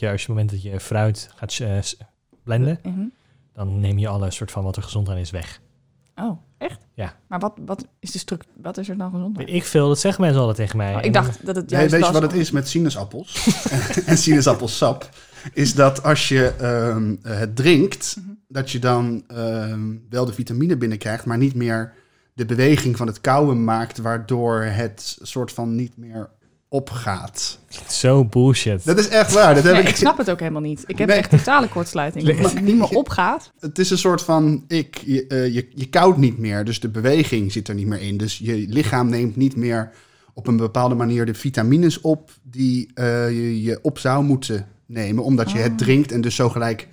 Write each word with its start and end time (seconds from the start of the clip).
Ja, 0.00 0.10
als 0.10 0.22
je 0.22 0.28
op 0.28 0.36
het 0.36 0.44
moment 0.46 0.50
dat 0.50 0.72
je 0.72 0.80
fruit 0.80 1.30
gaat 1.36 1.58
eh, 1.58 1.78
blenden, 2.42 2.78
Mhm. 2.82 3.00
dan 3.52 3.80
neem 3.80 3.98
je 3.98 4.08
alle 4.08 4.30
soort 4.30 4.50
van 4.50 4.64
wat 4.64 4.76
er 4.76 4.82
gezond 4.82 5.08
aan 5.08 5.16
is 5.16 5.30
weg. 5.30 5.60
Oh, 6.16 6.38
echt? 6.58 6.80
Ja. 6.94 7.16
Maar 7.28 7.38
wat, 7.38 7.52
wat, 7.64 7.86
is 7.98 8.10
de 8.10 8.18
struct 8.18 8.46
wat 8.62 8.76
is 8.78 8.88
er 8.88 8.96
dan 8.96 9.10
gezond 9.10 9.38
aan? 9.38 9.46
Ik 9.46 9.64
veel, 9.64 9.88
dat 9.88 9.98
zeggen 9.98 10.20
mensen 10.22 10.40
altijd 10.40 10.56
tegen 10.58 10.76
mij. 10.76 10.94
Oh, 10.94 11.04
ik 11.04 11.12
dacht 11.12 11.46
dat 11.46 11.56
het 11.56 11.70
Nee, 11.70 11.78
juist 11.78 11.94
weet 11.94 12.06
je 12.06 12.12
wat 12.12 12.22
het 12.22 12.32
is 12.32 12.50
met 12.50 12.68
sinaasappels 12.68 13.46
en 14.06 14.18
sinaasappelsap? 14.18 15.08
Is 15.52 15.74
dat 15.74 16.02
als 16.02 16.28
je 16.28 16.46
ehm, 16.48 17.16
eh, 17.22 17.38
het 17.38 17.56
drinkt, 17.56 18.16
Mhm. 18.18 18.28
dat 18.48 18.70
je 18.70 18.78
dan 18.78 19.24
ehm, 19.28 19.96
wel 20.08 20.24
de 20.24 20.32
vitamine 20.32 20.76
binnenkrijgt, 20.76 21.24
maar 21.24 21.38
niet 21.38 21.54
meer 21.54 21.92
de 22.34 22.44
beweging 22.44 22.96
van 22.96 23.06
het 23.06 23.20
kauwen 23.20 23.64
maakt, 23.64 23.98
waardoor 23.98 24.62
het 24.62 25.18
soort 25.22 25.52
van 25.52 25.74
niet 25.74 25.96
meer 25.96 26.30
opgaat. 26.68 27.58
Zo 27.88 28.24
bullshit. 28.24 28.84
Dat 28.84 28.98
is 28.98 29.08
echt 29.08 29.32
waar. 29.32 29.54
Dat 29.54 29.64
heb 29.64 29.72
Nee, 29.72 29.82
ik, 29.82 29.88
ik 29.88 29.96
snap 29.96 30.18
het 30.18 30.30
ook 30.30 30.38
helemaal 30.40 30.60
niet. 30.62 30.84
Ik 30.86 30.98
heb 30.98 31.08
Nee. 31.08 31.16
echt 31.16 31.30
totale 31.30 31.68
kortsluiting. 31.68 32.28
Omdat 32.30 32.52
het 32.52 32.62
niet 32.64 32.76
meer 32.76 32.88
opgaat. 32.88 33.52
Het 33.60 33.78
is 33.78 33.90
een 33.90 33.98
soort 33.98 34.22
van, 34.22 34.64
ik, 34.68 34.98
je, 35.06 35.26
eh, 35.26 35.54
je, 35.54 35.68
je 35.74 35.86
koudt 35.88 36.18
niet 36.18 36.38
meer, 36.38 36.64
dus 36.64 36.80
de 36.80 36.88
beweging 36.88 37.52
zit 37.52 37.68
er 37.68 37.74
niet 37.74 37.86
meer 37.86 38.00
in. 38.00 38.16
Dus 38.16 38.38
je 38.38 38.64
lichaam 38.68 39.08
neemt 39.08 39.36
niet 39.36 39.56
meer 39.56 39.90
op 40.34 40.46
een 40.46 40.56
bepaalde 40.56 40.94
manier 40.94 41.26
de 41.26 41.34
vitamines 41.34 42.00
op 42.00 42.30
die 42.42 42.90
eh, 42.94 43.30
je, 43.30 43.62
je 43.62 43.78
op 43.82 43.98
zou 43.98 44.24
moeten 44.24 44.66
nemen, 44.86 45.24
omdat 45.24 45.50
je 45.50 45.58
Oh. 45.58 45.64
het 45.64 45.78
drinkt 45.78 46.12
en 46.12 46.20
dus 46.20 46.34
zo 46.34 46.48
gelijk 46.48 46.88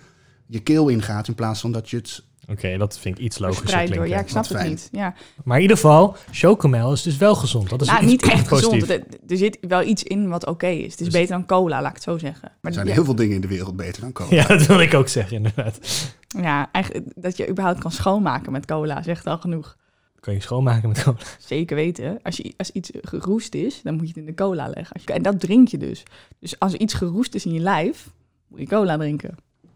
je 0.47 0.59
keel 0.59 0.87
ingaat 0.87 1.27
in 1.27 1.35
plaats 1.35 1.59
van 1.61 1.71
dat 1.71 1.89
je 1.89 1.97
het... 1.97 2.23
Oké, 2.47 2.77
dat 2.77 2.99
vind 2.99 3.17
ik 3.17 3.23
iets 3.23 3.37
logischer 3.39 3.83
klinken. 3.83 4.07
Ja, 4.09 4.19
ik 4.19 4.27
snap 4.29 4.45
Wat 4.47 4.59
het 4.59 4.67
niet. 4.69 4.89
Ja. 4.91 5.13
Maar 5.43 5.55
in 5.55 5.61
ieder 5.61 5.77
geval, 5.77 6.15
chocomel 6.31 6.91
is 6.91 7.01
dus 7.01 7.17
wel 7.17 7.35
gezond. 7.35 7.69
Dat 7.69 7.81
is 7.81 7.87
Nou, 7.87 8.05
niet 8.05 8.23
echt 8.29 8.47
gezond. 8.47 8.89
Er, 8.89 9.03
er 9.27 9.37
zit 9.37 9.57
wel 9.61 9.81
iets 9.83 10.03
in 10.03 10.29
wat 10.29 10.45
oké 10.45 10.67
is. 10.67 10.91
Het 10.91 10.99
is 10.99 11.05
Dus- 11.05 11.13
beter 11.13 11.35
dan 11.35 11.45
cola, 11.45 11.79
laat 11.81 11.89
ik 11.89 11.95
het 11.95 12.03
zo 12.03 12.17
zeggen. 12.17 12.41
Maar 12.43 12.57
Er 12.61 12.73
zijn 12.73 12.87
ja, 12.87 12.93
heel 12.93 13.03
veel 13.05 13.15
dingen 13.15 13.35
in 13.35 13.41
de 13.41 13.47
wereld 13.47 13.75
beter 13.75 14.01
dan 14.01 14.11
cola. 14.11 14.29
Ja, 14.35 14.47
dat 14.47 14.65
wil 14.65 14.79
ik 14.79 14.93
ook 14.93 15.07
zeggen, 15.07 15.35
inderdaad. 15.37 15.79
ja, 16.27 16.69
eigenlijk 16.71 17.05
dat 17.15 17.37
je 17.37 17.49
überhaupt 17.49 17.79
kan 17.79 17.91
schoonmaken 17.91 18.51
met 18.51 18.65
cola, 18.65 19.03
zegt 19.03 19.25
al 19.27 19.37
genoeg. 19.37 19.75
Kan 20.19 20.33
je 20.33 20.39
schoonmaken 20.41 20.89
met 20.89 21.03
cola? 21.03 21.17
Zeker 21.39 21.75
weten. 21.75 22.19
Als, 22.23 22.37
je, 22.37 22.53
als 22.57 22.71
iets 22.71 22.91
geroest 23.01 23.53
is, 23.55 23.81
dan 23.83 23.93
moet 23.93 24.01
je 24.01 24.07
het 24.07 24.17
in 24.17 24.25
de 24.25 24.33
cola 24.33 24.67
leggen. 24.67 24.93
Als 24.93 25.03
je- 25.05 25.13
en 25.13 25.21
dat 25.21 25.39
drink 25.39 25.67
je 25.67 25.77
dus. 25.77 26.03
Dus 26.39 26.59
als 26.59 26.73
er 26.73 26.79
iets 26.79 26.93
geroest 26.93 27.35
is 27.35 27.45
in 27.45 27.53
je 27.53 27.59
lijf, 27.59 28.09
moet 28.47 28.59
je 28.59 28.67
cola 28.67 28.97
drinken. 28.97 29.35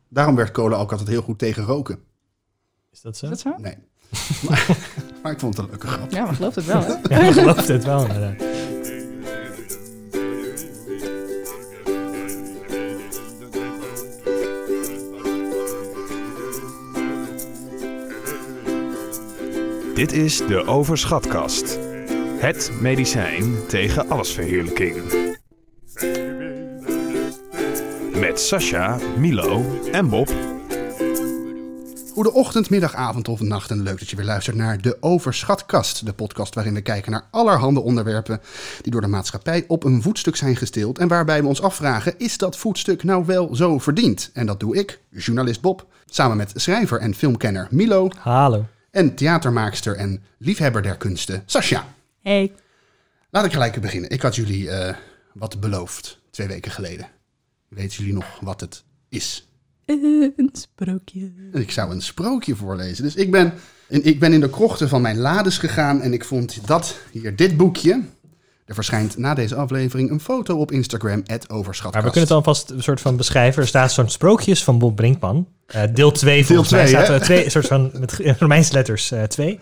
Daarom 0.09 0.35
werkt 0.35 0.51
cola 0.51 0.77
ook 0.77 0.91
altijd 0.91 1.09
heel 1.09 1.21
goed 1.21 1.39
tegen 1.39 1.63
roken. 1.63 1.99
Is 2.99 3.05
dat 3.05 3.17
zo? 3.17 3.25
Is 3.25 3.31
dat 3.31 3.39
zo? 3.39 3.61
Nee. 3.61 3.75
maar, 4.49 4.77
maar 5.23 5.31
ik 5.31 5.39
vond 5.39 5.57
het 5.57 5.65
een 5.65 5.71
leuke 5.71 5.87
grap. 5.87 6.11
Ja, 6.11 6.25
maar 6.25 6.35
geloof 6.35 6.55
het 6.55 6.65
wel, 6.65 6.81
hè? 6.81 6.93
Ja, 7.15 7.19
ik 7.19 7.33
geloof 7.33 7.67
het 7.67 7.83
wel, 7.83 8.05
inderdaad. 8.05 8.37
Dit 19.95 20.11
is 20.11 20.37
de 20.37 20.63
Overschatkast. 20.65 21.79
Het 22.37 22.71
medicijn 22.81 23.67
tegen 23.67 24.09
allesverheerlijking. 24.09 24.95
Met 28.15 28.39
Sascha, 28.39 28.97
Milo 29.17 29.81
en 29.91 30.09
Bob. 30.09 30.48
Goede 32.19 32.37
ochtend, 32.37 32.69
middag, 32.69 32.95
avond 32.95 33.27
of 33.27 33.41
nacht 33.41 33.71
en 33.71 33.81
leuk 33.81 33.99
dat 33.99 34.09
je 34.09 34.15
weer 34.15 34.25
luistert 34.25 34.55
naar 34.55 34.81
de 34.81 34.97
Overschatkast. 34.99 36.05
De 36.05 36.13
podcast 36.13 36.55
waarin 36.55 36.73
we 36.73 36.81
kijken 36.81 37.11
naar 37.11 37.27
allerhande 37.31 37.79
onderwerpen 37.79 38.41
die 38.81 38.91
door 38.91 39.01
de 39.01 39.07
maatschappij 39.07 39.65
op 39.67 39.83
een 39.83 40.01
voetstuk 40.01 40.35
zijn 40.35 40.55
gestild. 40.55 40.97
En 40.97 41.07
waarbij 41.07 41.41
we 41.41 41.47
ons 41.47 41.61
afvragen, 41.61 42.13
is 42.17 42.37
dat 42.37 42.57
voetstuk 42.57 43.03
nou 43.03 43.25
wel 43.25 43.55
zo 43.55 43.77
verdiend? 43.77 44.29
En 44.33 44.45
dat 44.45 44.59
doe 44.59 44.75
ik, 44.75 44.99
journalist 45.09 45.61
Bob, 45.61 45.85
samen 46.05 46.37
met 46.37 46.51
schrijver 46.55 46.99
en 46.99 47.15
filmkenner 47.15 47.67
Milo 47.71 48.09
Hallo. 48.17 48.65
en 48.91 49.15
theatermaakster 49.15 49.95
en 49.95 50.23
liefhebber 50.37 50.81
der 50.81 50.97
kunsten 50.97 51.43
Sascha. 51.45 51.85
Hey. 52.21 52.53
Laat 53.29 53.45
ik 53.45 53.51
gelijk 53.51 53.81
beginnen. 53.81 54.09
Ik 54.09 54.21
had 54.21 54.35
jullie 54.35 54.69
eh, 54.69 54.95
wat 55.33 55.59
beloofd 55.59 56.19
twee 56.31 56.47
weken 56.47 56.71
geleden. 56.71 57.07
Weten 57.67 57.97
jullie 57.97 58.13
nog 58.13 58.39
wat 58.41 58.61
het 58.61 58.83
is? 59.09 59.48
Een 60.37 60.49
sprookje. 60.51 61.31
Ik 61.53 61.71
zou 61.71 61.91
een 61.91 62.01
sprookje 62.01 62.55
voorlezen. 62.55 63.03
Dus 63.03 63.15
ik 63.15 63.31
ben, 63.31 63.53
en 63.87 64.05
ik 64.05 64.19
ben 64.19 64.33
in 64.33 64.39
de 64.39 64.49
krochten 64.49 64.89
van 64.89 65.01
mijn 65.01 65.17
lades 65.17 65.57
gegaan 65.57 66.01
en 66.01 66.13
ik 66.13 66.25
vond 66.25 66.67
dat 66.67 66.99
hier, 67.11 67.35
dit 67.35 67.57
boekje. 67.57 68.01
Er 68.65 68.75
verschijnt 68.75 69.17
na 69.17 69.33
deze 69.33 69.55
aflevering 69.55 70.11
een 70.11 70.19
foto 70.19 70.57
op 70.57 70.71
Instagram, 70.71 71.23
overschatkast. 71.47 71.93
Maar 71.93 72.03
we 72.03 72.09
kunnen 72.11 72.29
het 72.29 72.31
alvast 72.31 72.69
een 72.69 72.83
soort 72.83 73.01
van 73.01 73.17
beschrijven. 73.17 73.61
Er 73.61 73.67
staat 73.67 73.91
zo'n 73.91 74.09
sprookjes 74.09 74.63
van 74.63 74.79
Bob 74.79 74.95
Brinkman. 74.95 75.47
Eh, 75.65 75.83
deel 75.93 76.11
2 76.11 76.45
volgens 76.45 76.69
mij. 76.69 76.85
twee, 76.85 76.93
staat 76.93 77.07
hè? 77.07 77.13
er 77.13 77.21
twee, 77.21 77.45
een 77.45 77.51
soort 77.51 77.67
van, 77.67 77.91
met 77.99 78.19
Romeinse 78.39 78.73
letters 78.73 79.13
2. 79.27 79.59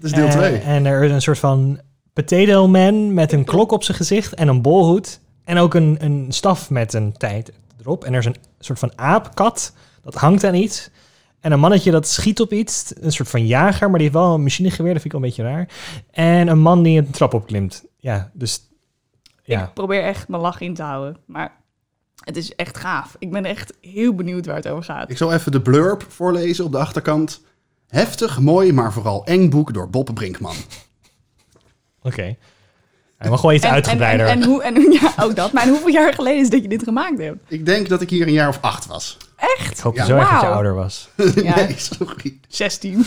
Dat 0.00 0.10
is 0.10 0.12
deel 0.12 0.28
2. 0.28 0.58
en 0.58 0.86
er 0.86 1.02
is 1.02 1.10
een 1.10 1.22
soort 1.22 1.38
van 1.38 1.80
potato 2.12 2.68
man 2.68 3.14
met 3.14 3.32
een 3.32 3.44
klok 3.44 3.72
op 3.72 3.84
zijn 3.84 3.96
gezicht 3.96 4.34
en 4.34 4.48
een 4.48 4.62
bolhoed. 4.62 5.20
En 5.44 5.58
ook 5.58 5.74
een, 5.74 5.96
een 6.00 6.26
staf 6.28 6.70
met 6.70 6.94
een 6.94 7.12
tijd 7.12 7.52
erop. 7.80 8.04
En 8.04 8.12
er 8.12 8.18
is 8.18 8.24
een 8.24 8.36
soort 8.58 8.78
van 8.78 8.98
aapkat, 8.98 9.72
dat 10.02 10.14
hangt 10.14 10.44
aan 10.44 10.54
iets. 10.54 10.90
En 11.40 11.52
een 11.52 11.60
mannetje 11.60 11.90
dat 11.90 12.08
schiet 12.08 12.40
op 12.40 12.52
iets, 12.52 12.92
een 13.00 13.12
soort 13.12 13.28
van 13.28 13.46
jager, 13.46 13.90
maar 13.90 13.98
die 13.98 14.08
heeft 14.08 14.20
wel 14.20 14.34
een 14.34 14.42
machinegeweer, 14.42 14.92
dat 14.92 15.02
vind 15.02 15.14
ik 15.14 15.20
wel 15.20 15.30
een 15.30 15.36
beetje 15.36 15.52
raar. 15.52 15.68
En 16.10 16.48
een 16.48 16.58
man 16.58 16.82
die 16.82 16.98
een 16.98 17.10
trap 17.10 17.34
opklimt. 17.34 17.84
Ja, 17.96 18.30
dus 18.34 18.68
ja. 19.42 19.64
Ik 19.64 19.72
probeer 19.72 20.02
echt 20.02 20.28
mijn 20.28 20.42
lach 20.42 20.60
in 20.60 20.74
te 20.74 20.82
houden. 20.82 21.16
Maar 21.26 21.56
het 22.24 22.36
is 22.36 22.54
echt 22.54 22.76
gaaf. 22.76 23.16
Ik 23.18 23.30
ben 23.30 23.44
echt 23.44 23.72
heel 23.80 24.14
benieuwd 24.14 24.46
waar 24.46 24.56
het 24.56 24.68
over 24.68 24.84
gaat. 24.84 25.10
Ik 25.10 25.16
zal 25.16 25.32
even 25.32 25.52
de 25.52 25.60
blurb 25.60 26.04
voorlezen 26.08 26.64
op 26.64 26.72
de 26.72 26.78
achterkant. 26.78 27.40
Heftig, 27.88 28.40
mooi, 28.40 28.72
maar 28.72 28.92
vooral 28.92 29.24
eng 29.24 29.48
boek 29.48 29.74
door 29.74 29.90
Bob 29.90 30.10
Brinkman. 30.14 30.56
Oké. 32.02 32.36
Hij 33.18 33.30
mag 33.30 33.40
gewoon 33.40 33.54
iets 33.54 33.64
En, 33.64 33.68
en, 33.70 33.74
uitgebreider. 33.76 34.26
en, 34.26 34.42
en 34.42 34.48
hoe, 34.48 34.62
en, 34.62 34.92
ja, 35.00 35.12
ook 35.20 35.36
dat. 35.36 35.52
Maar 35.52 35.68
hoeveel 35.68 35.88
jaar 35.88 36.14
geleden 36.14 36.40
is 36.40 36.50
dat 36.50 36.62
je 36.62 36.68
dit 36.68 36.82
gemaakt 36.82 37.18
hebt? 37.18 37.38
Ik 37.48 37.66
denk 37.66 37.88
dat 37.88 38.00
ik 38.00 38.10
hier 38.10 38.26
een 38.26 38.32
jaar 38.32 38.48
of 38.48 38.58
acht 38.60 38.86
was. 38.86 39.16
ik 39.70 39.78
hoop 39.78 39.94
Ja. 39.96 40.04
zo 40.04 40.16
erg 40.16 40.30
dat 40.30 40.40
je 40.40 40.46
ouder 40.46 40.74
was. 40.74 41.08
Ja. 41.34 41.54
nee, 41.54 41.74
sorry. 41.76 42.40
16. 42.48 43.06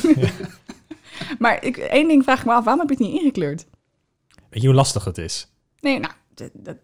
maar 1.39 1.63
ik, 1.63 1.77
één 1.77 2.07
ding 2.07 2.23
vraag 2.23 2.39
ik 2.39 2.45
me 2.45 2.51
af. 2.53 2.63
Waarom 2.63 2.88
heb 2.88 2.97
je 2.97 3.03
het 3.03 3.13
niet 3.13 3.22
ingekleurd? 3.22 3.66
Weet 4.49 4.61
je 4.61 4.67
hoe 4.67 4.75
lastig 4.75 5.03
het 5.05 5.17
is? 5.17 5.47
Nee, 5.79 5.99
nou, 5.99 6.13
dat, 6.33 6.49
dat- 6.53 6.78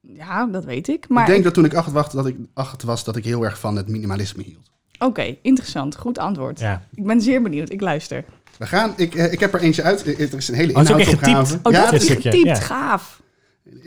ja, 0.00 0.46
dat 0.46 0.64
weet 0.64 0.88
ik. 0.88 1.08
Maar 1.08 1.22
ik 1.26 1.30
denk 1.32 1.44
dat 1.44 1.54
toen 1.54 1.64
ik 1.64 1.74
acht, 1.74 1.92
was, 1.92 2.10
dat 2.12 2.26
ik 2.26 2.36
acht 2.54 2.82
was, 2.82 3.04
dat 3.04 3.16
ik 3.16 3.24
heel 3.24 3.42
erg 3.44 3.58
van 3.58 3.76
het 3.76 3.88
minimalisme 3.88 4.42
hield. 4.42 4.70
Oké, 4.98 5.36
interessant. 5.42 5.96
Goed 5.96 6.18
antwoord. 6.18 6.60
Ja. 6.60 6.82
Ik 6.94 7.04
ben 7.06 7.20
zeer 7.20 7.42
benieuwd. 7.42 7.70
Ik 7.70 7.80
luister. 7.80 8.24
We 8.58 8.66
gaan, 8.66 8.92
ik, 8.96 9.14
eh, 9.14 9.32
ik 9.32 9.40
heb 9.40 9.54
er 9.54 9.60
eentje 9.60 9.82
uit. 9.82 10.06
Er 10.06 10.34
is 10.34 10.48
een 10.48 10.54
hele 10.54 10.74
Oh, 10.74 10.82
inhoudsopgave. 10.82 11.58
Oh, 11.62 11.72
ja, 11.72 11.90
dat 11.90 12.02
is 12.02 12.08
getypt. 12.08 12.36
ja. 12.36 12.54
Gaaf. 12.54 13.20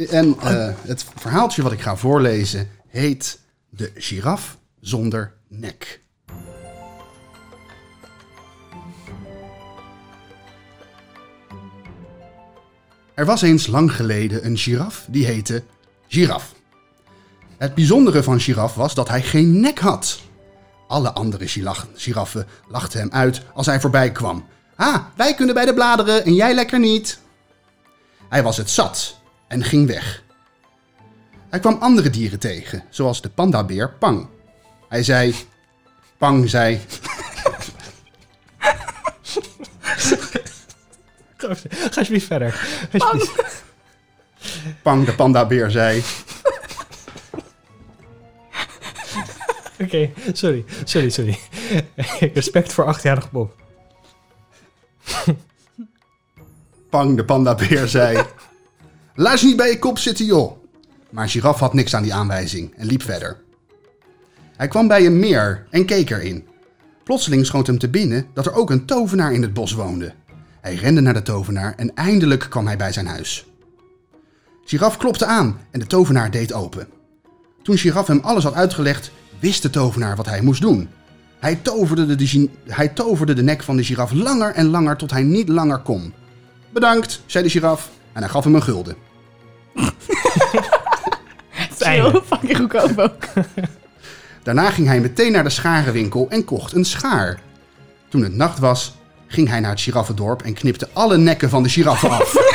En 0.10 0.36
eh, 0.42 0.70
het 0.82 1.06
verhaaltje 1.16 1.62
wat 1.62 1.72
ik 1.72 1.82
ga 1.82 1.96
voorlezen 1.96 2.70
heet 2.88 3.40
De 3.70 3.92
giraf 3.96 4.58
zonder 4.80 5.34
nek. 5.48 6.00
Er 13.14 13.26
was 13.26 13.42
eens 13.42 13.68
lang 13.68 13.96
geleden 13.96 14.46
een 14.46 14.58
giraf 14.58 15.06
die 15.10 15.26
heette 15.26 15.64
Giraf. 16.08 16.54
Het 17.58 17.76
bijzondere 17.76 18.24
van 18.24 18.40
Giraf 18.40 18.76
was 18.76 18.94
dat 18.94 19.08
hij 19.10 19.22
geen 19.22 19.60
nek 19.60 19.80
had. 19.80 20.20
Alle 20.88 21.12
andere 21.12 21.48
giraffen 21.96 22.48
lachten 22.68 23.00
hem 23.00 23.10
uit 23.12 23.42
als 23.54 23.66
hij 23.66 23.80
voorbij 23.80 24.12
kwam. 24.12 24.46
Ah, 24.78 25.04
wij 25.16 25.36
kunnen 25.36 25.56
bij 25.56 25.66
de 25.66 25.74
bladeren 25.74 26.26
en 26.26 26.34
jij 26.34 26.54
lekker 26.54 26.80
niet. 26.80 27.20
Hij 28.30 28.44
was 28.44 28.58
het 28.58 28.70
zat 28.70 29.18
en 29.48 29.64
ging 29.64 29.88
weg. 29.88 30.24
Hij 31.50 31.60
kwam 31.60 31.78
andere 31.80 32.10
dieren 32.10 32.40
tegen, 32.40 32.84
zoals 32.90 33.22
de 33.22 33.30
pandabeer 33.30 33.94
Pang. 33.94 34.28
Hij 34.90 35.04
zei... 35.04 35.36
Pang 36.18 36.50
zei... 36.50 36.82
Ga 41.38 41.56
alsjeblieft 41.96 42.26
verder. 42.26 42.68
Alsjeblieft. 42.98 43.64
Pang 44.82 45.06
de 45.06 45.16
pandabeer 45.16 45.72
zei... 45.72 46.04
Oké, 49.80 50.12
sorry. 50.34 50.66
Sorry, 50.84 51.10
sorry. 51.10 51.40
Respect 52.34 52.74
voor 52.74 52.86
achtjarige 52.86 53.28
Bob. 53.32 53.67
Pang 56.90 57.16
de 57.16 57.26
pandabeer 57.26 57.88
zei... 57.88 58.26
Je 59.16 59.40
niet 59.42 59.58
bij 59.58 59.70
je 59.70 59.80
kop 59.80 59.98
zitten, 59.98 60.26
joh. 60.26 60.58
Maar 61.10 61.30
giraf 61.30 61.60
had 61.60 61.74
niks 61.74 61.96
aan 61.96 62.04
die 62.04 62.14
aanwijzing 62.14 62.74
en 62.76 62.86
liep 62.86 63.04
verder. 63.04 63.38
Hij 64.56 64.68
kwam 64.68 64.88
bij 64.88 65.06
een 65.06 65.20
meer 65.20 65.66
en 65.70 65.86
keek 65.86 66.10
erin. 66.10 66.48
Plotseling 67.04 67.46
schoot 67.46 67.68
hem 67.68 67.78
te 67.78 67.90
binnen 67.90 68.28
dat 68.34 68.46
er 68.46 68.54
ook 68.54 68.70
een 68.70 68.86
tovenaar 68.86 69.34
in 69.34 69.42
het 69.42 69.54
bos 69.54 69.74
woonde. 69.74 70.14
Hij 70.62 70.76
rende 70.76 71.02
naar 71.02 71.14
de 71.14 71.22
tovenaar 71.22 71.74
en 71.76 71.96
eindelijk 71.96 72.46
kwam 72.50 72.66
hij 72.66 72.78
bij 72.78 72.92
zijn 72.92 73.08
huis. 73.08 73.46
Giraf 74.66 74.98
klopte 74.98 75.26
aan 75.26 75.60
en 75.72 75.80
de 75.80 75.88
tovenaar 75.88 76.32
deed 76.32 76.54
open. 76.54 76.88
Toen 77.64 77.78
Giraf 77.78 78.08
hem 78.08 78.20
alles 78.20 78.44
had 78.44 78.54
uitgelegd, 78.54 79.12
wist 79.40 79.62
de 79.62 79.70
tovenaar 79.70 80.16
wat 80.16 80.26
hij 80.26 80.42
moest 80.42 80.62
doen. 80.62 80.90
Hij 81.40 81.56
toverde 81.56 82.16
de, 82.16 82.50
hij 82.66 82.88
toverde 82.88 83.34
de 83.34 83.44
nek 83.44 83.64
van 83.64 83.78
de 83.78 83.84
giraf 83.84 84.12
langer 84.12 84.54
en 84.54 84.70
langer 84.70 84.98
tot 84.98 85.12
hij 85.12 85.24
niet 85.24 85.50
langer 85.50 85.78
kon. 85.78 86.14
Bedankt, 86.70 87.22
zei 87.26 87.44
de 87.44 87.50
giraf 87.50 87.90
en 88.14 88.22
hij 88.22 88.32
gaf 88.32 88.44
hem 88.44 88.56
een 88.56 88.64
gulden. 88.64 88.96
Heel 91.88 92.22
fucking 92.26 92.58
goedkoop 92.58 92.98
ook. 92.98 93.24
Daarna 94.44 94.70
ging 94.70 94.88
hij 94.88 95.00
meteen 95.00 95.32
naar 95.32 95.44
de 95.44 95.50
scharenwinkel 95.50 96.28
en 96.30 96.46
kocht 96.46 96.74
een 96.74 96.86
schaar. 96.86 97.40
Toen 98.10 98.24
het 98.24 98.36
nacht 98.36 98.60
was, 98.60 98.96
ging 99.28 99.48
hij 99.50 99.60
naar 99.60 99.72
het 99.72 99.82
giraffendorp 99.82 100.42
en 100.42 100.54
knipte 100.54 100.88
alle 100.94 101.18
nekken 101.18 101.50
van 101.50 101.64
de 101.64 101.70
giraffen 101.70 102.10
af. 102.10 102.36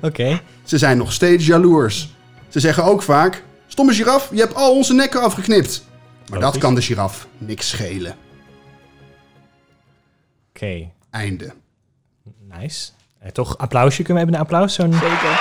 Oké. 0.00 0.40
Ze 0.62 0.78
zijn 0.78 0.96
nog 0.96 1.12
steeds 1.12 1.46
jaloers. 1.46 2.14
Ze 2.48 2.60
zeggen 2.60 2.84
ook 2.84 3.02
vaak: 3.02 3.42
Stomme 3.70 3.92
giraf, 3.94 4.28
je 4.32 4.40
hebt 4.40 4.54
al 4.54 4.74
onze 4.76 4.94
nekken 4.94 5.22
afgeknipt. 5.22 5.84
Maar 6.18 6.38
dat 6.38 6.42
Logisch. 6.42 6.60
kan 6.60 6.74
de 6.74 6.82
giraf 6.82 7.26
niks 7.38 7.68
schelen. 7.68 8.16
Oké. 10.48 10.90
Einde. 11.10 11.52
Nice. 12.58 12.90
Eh, 13.18 13.30
toch 13.30 13.58
applausje. 13.58 14.02
Kunnen 14.02 14.22
we 14.22 14.28
even 14.28 14.40
een 14.40 14.46
applaus? 14.46 14.74
Zo'n... 14.74 14.92
Zeker. 14.92 15.40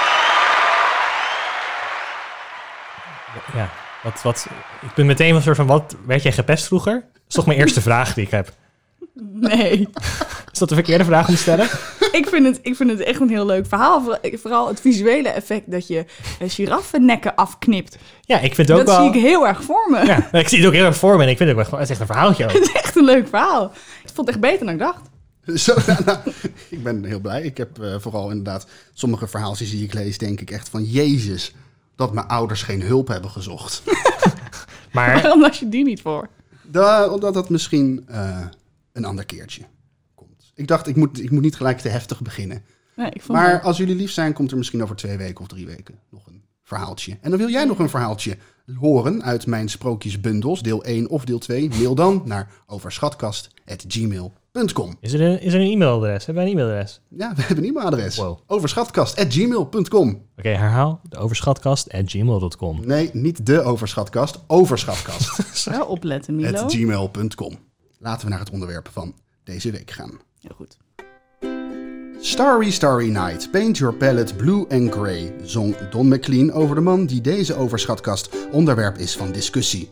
Ja. 3.53 3.69
Wat, 4.03 4.21
wat... 4.21 4.47
Ik 4.81 4.93
ben 4.93 5.05
meteen 5.05 5.35
een 5.35 5.41
soort 5.41 5.55
van... 5.55 5.67
Wat 5.67 5.95
werd 6.05 6.23
jij 6.23 6.31
gepest 6.31 6.65
vroeger? 6.65 6.93
Dat 6.93 7.21
is 7.27 7.35
toch 7.35 7.45
mijn 7.45 7.59
eerste 7.59 7.81
vraag 7.81 8.13
die 8.13 8.25
ik 8.25 8.31
heb. 8.31 8.53
Nee. 9.33 9.87
Is 10.51 10.59
dat 10.59 10.69
de 10.69 10.75
verkeerde 10.75 11.05
vraag 11.05 11.27
om 11.27 11.33
te 11.33 11.41
stellen? 11.41 11.67
ik, 12.19 12.27
vind 12.27 12.45
het, 12.45 12.59
ik 12.61 12.75
vind 12.75 12.89
het 12.89 12.99
echt 12.99 13.19
een 13.21 13.29
heel 13.29 13.45
leuk 13.45 13.65
verhaal. 13.65 14.01
Voor- 14.03 14.19
Vooral 14.33 14.67
het 14.67 14.81
visuele 14.81 15.29
effect 15.29 15.71
dat 15.71 15.87
je 15.87 16.05
eh, 16.39 16.49
giraffennekken 16.49 17.35
afknipt. 17.35 17.97
Ja, 18.21 18.39
ik 18.39 18.55
vind 18.55 18.67
het 18.67 18.79
ook 18.79 18.85
dat 18.85 18.95
wel... 18.97 19.05
zie 19.11 19.15
ik 19.21 19.25
heel 19.27 19.47
erg 19.47 19.63
voor 19.63 19.87
me. 19.89 20.05
Ja, 20.05 20.31
ik 20.33 20.47
zie 20.47 20.57
het 20.57 20.67
ook 20.67 20.73
heel 20.73 20.85
erg 20.85 20.97
voor 20.97 21.17
me 21.17 21.23
en 21.23 21.29
ik 21.29 21.37
vind 21.37 21.49
het 21.49 21.57
ook 21.59 21.69
wel... 21.69 21.79
Het 21.79 21.89
is 21.89 21.95
echt 21.95 21.99
een 21.99 22.13
verhaaltje 22.15 22.43
ook. 22.43 22.51
Het 22.59 22.61
is 22.61 22.71
echt 22.71 22.95
een 22.95 23.03
leuk 23.05 23.27
verhaal. 23.27 23.65
Ik 24.03 24.09
vond 24.13 24.17
het 24.17 24.29
echt 24.29 24.39
beter 24.39 24.65
dan 24.65 24.73
ik 24.73 24.79
dacht. 24.79 25.01
Zo, 25.63 25.73
nou, 25.87 26.03
nou, 26.05 26.17
ik 26.69 26.83
ben 26.83 27.03
heel 27.03 27.19
blij. 27.19 27.41
Ik 27.41 27.57
heb 27.57 27.79
eh, 27.79 27.95
vooral 27.99 28.29
inderdaad 28.29 28.67
sommige 28.93 29.27
verhaaltjes 29.27 29.71
die 29.71 29.83
ik 29.83 29.93
lees, 29.93 30.17
denk 30.17 30.41
ik 30.41 30.51
echt 30.51 30.69
van 30.69 30.83
Jezus. 30.83 31.53
Dat 31.95 32.13
mijn 32.13 32.27
ouders 32.27 32.61
geen 32.63 32.81
hulp 32.81 33.07
hebben 33.07 33.29
gezocht. 33.29 33.83
Maar 34.91 35.13
Waarom 35.21 35.41
las 35.41 35.59
je 35.59 35.69
die 35.69 35.83
niet 35.83 36.01
voor? 36.01 36.27
Da- 36.63 37.07
omdat 37.07 37.33
dat 37.33 37.49
misschien 37.49 38.05
eh, 38.07 38.39
een 38.93 39.05
ander 39.05 39.25
keertje. 39.25 39.61
Ik 40.59 40.67
dacht, 40.67 40.87
ik 40.87 40.95
moet, 40.95 41.23
ik 41.23 41.31
moet 41.31 41.41
niet 41.41 41.55
gelijk 41.55 41.77
te 41.77 41.89
heftig 41.89 42.21
beginnen. 42.21 42.63
Nee, 42.95 43.09
ik 43.09 43.21
vond 43.21 43.37
Maar 43.37 43.61
als 43.61 43.77
jullie 43.77 43.95
lief 43.95 44.11
zijn, 44.11 44.33
komt 44.33 44.51
er 44.51 44.57
misschien 44.57 44.83
over 44.83 44.95
twee 44.95 45.17
weken 45.17 45.41
of 45.41 45.47
drie 45.47 45.65
weken 45.65 45.99
nog 46.09 46.27
een 46.27 46.43
verhaaltje. 46.63 47.17
En 47.21 47.29
dan 47.29 47.39
wil 47.39 47.49
jij 47.49 47.65
nog 47.65 47.79
een 47.79 47.89
verhaaltje 47.89 48.37
horen 48.79 49.23
uit 49.23 49.47
mijn 49.47 49.69
sprookjesbundels, 49.69 50.61
deel 50.61 50.83
1 50.83 51.09
of 51.09 51.25
deel 51.25 51.39
2. 51.39 51.69
Mail 51.69 51.95
dan 51.95 52.21
naar 52.25 52.51
overschatkast.gmail.com. 52.65 54.97
is 54.99 55.13
er 55.13 55.21
een, 55.21 55.41
is 55.41 55.53
er 55.53 55.61
een 55.61 55.71
e-mailadres? 55.71 56.25
Hebben 56.25 56.43
wij 56.43 56.53
een 56.53 56.59
e-mailadres? 56.59 57.01
Ja, 57.07 57.35
we 57.35 57.41
hebben 57.41 57.63
een 57.63 57.69
e-mailadres. 57.69 58.15
Wow. 58.15 58.39
Overschatkast.gmail.com. 58.47 60.25
Oké, 60.37 60.49
herhaal. 60.49 61.01
De 61.03 61.17
overschatkast.gmail.com. 61.17 62.85
Nee, 62.85 63.09
niet 63.13 63.45
de 63.45 63.61
overschatkast, 63.61 64.39
overschatkast. 64.47 65.53
wel 65.69 65.85
opletten, 65.85 66.35
Milo. 66.35 66.57
at 66.57 66.73
gmail.com. 66.73 67.57
Laten 67.99 68.25
we 68.25 68.31
naar 68.31 68.39
het 68.39 68.49
onderwerp 68.49 68.89
van 68.91 69.13
deze 69.43 69.71
week 69.71 69.91
gaan. 69.91 70.19
Heel 70.39 70.55
goed. 70.55 70.77
Starry 72.21 72.71
Starry 72.71 73.09
Night, 73.09 73.51
paint 73.51 73.77
your 73.77 73.93
palette 73.93 74.35
blue 74.35 74.65
and 74.69 74.91
grey, 74.91 75.33
zong 75.43 75.75
Don 75.89 76.07
McLean 76.07 76.51
over 76.51 76.75
de 76.75 76.81
man 76.81 77.05
die 77.05 77.21
deze 77.21 77.55
overschatkast 77.55 78.29
onderwerp 78.51 78.97
is 78.97 79.17
van 79.17 79.31
discussie. 79.31 79.89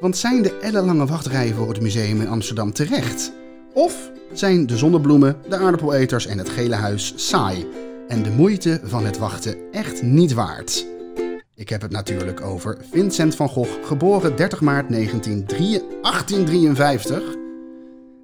Want 0.00 0.16
zijn 0.16 0.42
de 0.42 0.58
ellenlange 0.58 1.06
wachtrijen 1.06 1.54
voor 1.54 1.68
het 1.68 1.80
museum 1.80 2.20
in 2.20 2.28
Amsterdam 2.28 2.72
terecht? 2.72 3.32
Of 3.74 4.10
zijn 4.32 4.66
de 4.66 4.76
zonnebloemen, 4.76 5.36
de 5.48 5.56
aardappeleters 5.56 6.26
en 6.26 6.38
het 6.38 6.48
gele 6.48 6.74
huis 6.74 7.12
saai 7.16 7.66
en 8.08 8.22
de 8.22 8.30
moeite 8.30 8.80
van 8.84 9.04
het 9.04 9.18
wachten 9.18 9.72
echt 9.72 10.02
niet 10.02 10.32
waard? 10.32 10.86
Ik 11.54 11.68
heb 11.68 11.82
het 11.82 11.90
natuurlijk 11.90 12.40
over 12.40 12.78
Vincent 12.90 13.34
van 13.34 13.48
Gogh, 13.48 13.86
geboren 13.86 14.36
30 14.36 14.60
maart 14.60 14.88
1853. 14.88 17.46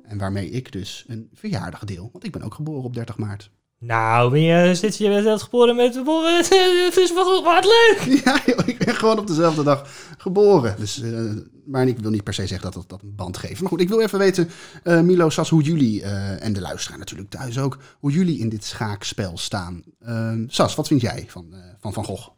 En 0.07 0.19
waarmee 0.19 0.51
ik 0.51 0.73
dus 0.73 1.05
een 1.09 1.29
verjaardag 1.33 1.85
deel, 1.85 2.09
want 2.13 2.25
ik 2.25 2.33
ben 2.33 2.43
ook 2.43 2.55
geboren 2.55 2.85
op 2.85 2.95
30 2.95 3.19
maart. 3.19 3.51
Nou, 3.79 4.31
ben 4.31 4.41
je, 4.41 4.75
zit 4.75 4.97
je 4.97 5.09
met 5.09 5.25
dat 5.25 5.43
geboren 5.43 5.77
met... 5.77 5.95
Het 5.95 6.97
is 6.97 7.13
wel 7.15 7.45
wat 7.45 7.65
leuk. 7.65 8.01
Ja, 8.25 8.41
joh, 8.47 8.69
ik 8.69 8.79
ben 8.79 8.95
gewoon 8.95 9.19
op 9.19 9.27
dezelfde 9.27 9.63
dag 9.63 9.89
geboren. 10.19 10.77
Dus, 10.79 11.01
eh, 11.01 11.31
maar 11.67 11.89
ik 11.89 11.99
wil 11.99 12.11
niet 12.11 12.25
per 12.25 12.35
se 12.35 12.47
zeggen 12.47 12.71
dat 12.71 12.75
dat, 12.75 12.89
dat 12.89 13.03
een 13.03 13.15
band 13.15 13.37
geeft. 13.37 13.61
Maar 13.61 13.69
goed, 13.69 13.81
ik 13.81 13.89
wil 13.89 14.01
even 14.01 14.19
weten, 14.19 14.51
eh, 14.83 15.01
Milo, 15.01 15.29
Sas, 15.29 15.49
hoe 15.49 15.63
jullie, 15.63 16.03
eh, 16.03 16.45
en 16.45 16.53
de 16.53 16.61
luisteraar 16.61 16.99
natuurlijk 16.99 17.31
thuis 17.31 17.59
ook, 17.59 17.79
hoe 18.01 18.11
jullie 18.11 18.39
in 18.39 18.49
dit 18.49 18.65
schaakspel 18.65 19.39
staan. 19.39 19.83
Eh, 19.99 20.33
Sas, 20.47 20.75
wat 20.75 20.87
vind 20.87 21.01
jij 21.01 21.25
van 21.29 21.47
eh, 21.53 21.59
Van, 21.81 21.93
van 21.93 22.05
Gogh? 22.05 22.29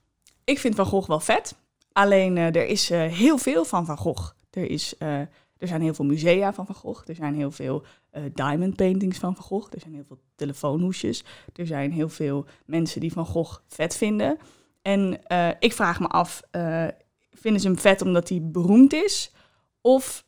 Ik 0.45 0.59
vind 0.59 0.75
Van 0.75 0.87
Gogh 0.87 1.09
wel 1.09 1.21
vet. 1.21 1.55
Alleen 1.97 2.37
eh, 2.37 2.45
er 2.47 2.67
is 2.67 2.91
eh, 2.91 3.07
heel 3.13 3.39
veel 3.39 3.65
van 3.65 3.87
Van 3.87 3.97
Gogh. 3.97 4.31
Er, 4.51 4.71
is, 4.71 4.97
eh, 4.99 5.21
er 5.67 5.73
zijn 5.73 5.85
heel 5.85 5.95
veel 5.95 6.05
musea 6.05 6.53
van 6.53 6.67
Van 6.67 6.75
Gogh. 6.75 7.09
Er 7.09 7.15
zijn 7.15 7.35
heel 7.35 7.51
veel 7.51 7.83
eh, 8.11 8.23
diamond 8.35 8.77
paintings 8.77 9.19
van 9.19 9.35
Van 9.35 9.45
Gogh. 9.45 9.75
Er 9.75 9.81
zijn 9.81 9.95
heel 9.95 10.05
veel 10.07 10.19
telefoonhoesjes. 10.37 11.25
Er 11.55 11.67
zijn 11.67 11.93
heel 11.93 12.09
veel 12.09 12.47
mensen 12.67 13.01
die 13.01 13.13
Van 13.13 13.27
Gogh 13.27 13.61
vet 13.69 13.97
vinden. 13.97 14.39
En 14.83 15.27
eh, 15.27 15.49
ik 15.59 15.73
vraag 15.73 16.01
me 16.01 16.07
af, 16.07 16.43
eh, 16.51 16.87
vinden 17.33 17.61
ze 17.61 17.67
hem 17.67 17.79
vet 17.79 18.03
omdat 18.03 18.29
hij 18.29 18.41
beroemd 18.43 18.93
is? 18.93 19.33
Of 19.81 20.25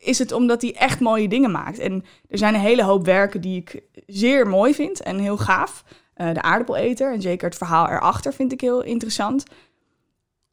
is 0.00 0.18
het 0.18 0.32
omdat 0.32 0.62
hij 0.62 0.74
echt 0.74 1.00
mooie 1.00 1.28
dingen 1.28 1.50
maakt? 1.50 1.78
En 1.78 2.04
er 2.28 2.38
zijn 2.38 2.54
een 2.54 2.60
hele 2.60 2.84
hoop 2.84 3.04
werken 3.04 3.40
die 3.40 3.60
ik 3.60 3.82
zeer 4.06 4.46
mooi 4.46 4.74
vind 4.74 5.02
en 5.02 5.18
heel 5.18 5.38
gaaf. 5.38 5.84
De 6.14 6.42
aardappeleter 6.42 7.12
en 7.12 7.22
zeker 7.22 7.48
het 7.48 7.58
verhaal 7.58 7.88
erachter 7.88 8.34
vind 8.34 8.52
ik 8.52 8.60
heel 8.60 8.82
interessant. 8.82 9.44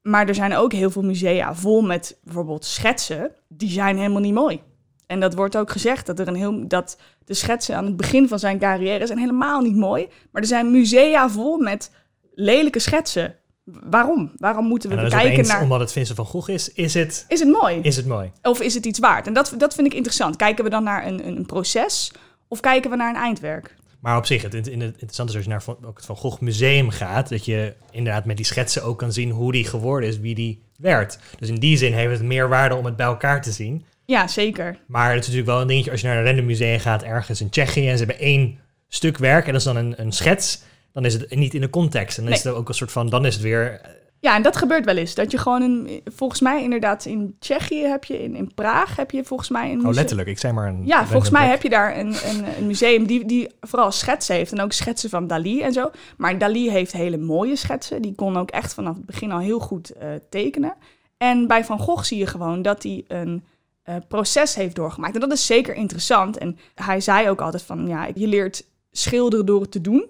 Maar 0.02 0.28
er 0.28 0.36
zijn 0.36 0.56
ook 0.56 0.74
heel 0.74 0.90
veel 0.90 1.02
musea 1.02 1.56
vol 1.56 1.82
met 1.82 2.20
bijvoorbeeld 2.24 2.66
schetsen. 2.66 3.32
Die 3.48 3.70
zijn 3.70 3.98
helemaal 3.98 4.22
niet 4.22 4.34
mooi. 4.34 4.62
En 5.08 5.20
dat 5.20 5.34
wordt 5.34 5.58
ook 5.58 5.72
gezegd 5.72 6.06
dat, 6.06 6.20
er 6.20 6.28
een 6.28 6.36
heel, 6.36 6.68
dat 6.68 6.98
de 7.26 7.34
schetsen 7.34 7.76
aan 7.76 7.86
het 7.86 7.98
begin 7.98 8.28
van 8.28 8.40
zijn 8.40 8.60
carrière 8.60 9.08
zijn 9.08 9.20
helemaal 9.20 9.62
niet 9.62 9.76
mooi. 9.76 10.08
Maar 10.32 10.42
er 10.42 10.48
zijn 10.48 10.72
musea 10.72 11.30
vol 11.30 11.58
met 11.58 11.92
lelijke 12.34 12.80
schetsen. 12.80 13.36
Waarom? 13.64 14.32
Waarom 14.38 14.66
moeten 14.66 14.90
we 14.90 14.96
En 14.96 15.02
dan 15.02 15.12
is 15.12 15.18
kijken 15.18 15.34
opeens, 15.34 15.48
naar... 15.54 15.62
omdat 15.62 15.80
het 15.80 15.92
Vincent 15.92 16.18
van 16.18 16.26
Gogh 16.26 16.50
is, 16.50 16.74
is 16.74 16.94
het, 16.94 17.26
Is 17.28 17.40
het 17.40 17.50
mooi? 17.50 17.80
is 17.82 17.96
het 17.96 18.06
mooi. 18.06 18.32
Of 18.42 18.62
is 18.62 18.74
het 18.74 18.86
iets 18.86 19.00
waard? 19.00 19.28
En 19.28 19.34
dat, 19.34 19.54
dat 19.58 19.74
vind 19.74 19.88
ik 19.88 19.94
interessant. 19.94 20.36
Kijken 20.36 20.64
we 20.64 20.70
dan 20.70 20.84
naar 20.84 21.08
een, 21.08 21.28
een, 21.28 21.38
een 21.38 21.46
proces 21.46 22.12
of 22.48 22.60
kijken 22.60 22.90
we 22.90 22.96
naar 22.96 23.10
een 23.10 23.22
eindwerk? 23.22 23.76
Maar 24.00 24.18
op 24.18 24.26
zich, 24.26 24.42
het, 24.42 24.54
het, 24.54 24.66
het 24.66 24.82
interessante 24.82 25.32
is 25.32 25.36
als 25.36 25.44
je 25.44 25.50
naar 25.50 25.64
van, 25.64 25.78
ook 25.86 25.98
het 25.98 26.06
Van 26.06 26.16
Gogh 26.16 26.42
Museum 26.42 26.90
gaat, 26.90 27.30
dat 27.30 27.46
je 27.46 27.74
inderdaad 27.92 28.26
met 28.26 28.38
die 28.38 28.46
schetsen 28.46 28.84
ook 28.84 28.98
kan 28.98 29.14
zien 29.14 29.30
hoe 29.30 29.52
die 29.52 29.66
geworden 29.66 30.10
is, 30.10 30.20
wie 30.20 30.36
die 30.36 30.62
werd. 30.78 31.20
Dus 31.40 31.50
in 31.50 31.56
die 31.56 31.78
zin 31.78 31.94
heeft 31.94 32.12
het 32.12 32.22
meer 32.22 32.50
waarde 32.50 32.76
om 32.76 32.86
het 32.86 32.96
bij 32.96 33.06
elkaar 33.06 33.42
te 33.42 33.52
zien. 33.52 33.86
Ja, 34.06 34.28
zeker. 34.28 34.78
Maar 34.88 35.10
het 35.10 35.20
is 35.20 35.28
natuurlijk 35.28 35.52
wel 35.52 35.62
een 35.62 35.68
dingetje 35.68 35.92
als 35.92 36.02
je 36.02 36.08
naar 36.08 36.18
een 36.18 36.26
random 36.26 36.46
museum 36.46 36.80
gaat 36.80 37.04
ergens 37.04 37.42
in 37.42 37.50
Tsjechië 37.50 37.90
en 37.90 37.98
ze 37.98 38.06
hebben 38.06 38.26
één 38.26 38.60
stuk 38.88 39.18
werk 39.18 39.46
en 39.46 39.52
dat 39.52 39.62
is 39.62 39.68
dan 39.68 39.76
een, 39.76 39.94
een 40.02 40.12
schets, 40.12 40.62
dan 40.94 41.06
is 41.06 41.14
het 41.14 41.36
niet 41.36 41.54
in 41.54 41.62
de 41.62 41.70
context. 41.70 42.18
En 42.18 42.24
dan 42.24 42.34
is 42.34 42.44
het 42.44 42.54
ook 42.54 42.68
een 42.68 42.74
soort 42.74 42.92
van, 42.92 43.10
dan 43.10 43.26
is 43.26 43.34
het 43.34 43.44
weer... 43.44 43.82
Ja, 44.22 44.36
en 44.36 44.42
dat 44.42 44.58
gebeurt 44.58 44.86
wel 44.86 44.96
eens. 44.98 45.16
Dat 45.16 45.32
je 45.32 45.38
gewoon 45.38 45.62
een, 45.62 46.02
volgens 46.06 46.42
mij 46.42 46.64
inderdaad 46.64 47.06
in 47.06 47.36
Tsjechië 47.40 47.86
heb 47.86 48.04
je, 48.04 48.24
in, 48.24 48.36
in 48.36 48.54
Praag 48.54 48.96
heb 48.96 49.12
je 49.12 49.24
volgens 49.24 49.50
mij 49.50 49.72
een 49.72 49.86
Oh, 49.86 49.94
letterlijk. 49.94 50.28
Ik 50.28 50.40
zei 50.40 50.54
maar 50.54 50.68
een... 50.68 50.86
Ja, 50.86 51.06
volgens 51.06 51.32
mij 51.32 51.42
plek. 51.42 51.54
heb 51.54 51.64
je 51.64 51.70
daar 51.70 51.98
een, 51.98 52.08
een, 52.08 52.58
een 52.58 52.68
museum 52.68 53.08
die, 53.08 53.26
die 53.26 53.50
vooral 53.62 53.92
schetsen 53.92 54.36
heeft. 54.36 54.52
En 54.52 54.62
ook 54.62 54.72
schetsen 54.72 55.10
van 55.10 55.28
Dali 55.28 55.62
en 55.62 55.74
zo. 55.74 55.92
Maar 56.18 56.38
Dali 56.38 56.70
heeft 56.70 56.92
hele 56.92 57.18
mooie 57.18 57.56
schetsen. 57.56 58.02
Die 58.02 58.16
kon 58.16 58.38
ook 58.38 58.52
echt 58.52 58.74
vanaf 58.74 58.96
het 58.96 59.06
begin 59.06 59.32
al 59.32 59.40
heel 59.40 59.60
goed 59.60 59.90
eh, 59.90 60.10
tekenen. 60.30 60.74
En 61.18 61.48
bij 61.48 61.66
Van 61.66 61.80
Gogh 61.80 62.04
zie 62.04 62.18
je 62.18 62.28
gewoon 62.28 62.62
dat 62.62 62.84
hij 62.84 63.04
een 63.08 63.44
eh, 63.84 63.96
proces 64.08 64.56
heeft 64.56 64.76
doorgemaakt. 64.76 65.14
En 65.14 65.20
dat 65.20 65.32
is 65.32 65.46
zeker 65.46 65.76
interessant. 65.76 66.38
En 66.38 66.58
hij 66.76 67.00
zei 67.00 67.30
ook 67.30 67.42
altijd 67.42 67.64
van, 67.64 67.88
ja, 67.88 68.08
je 68.14 68.28
leert 68.28 68.66
schilderen 68.92 69.46
door 69.46 69.62
het 69.62 69.72
te 69.72 69.82
doen. 69.82 70.06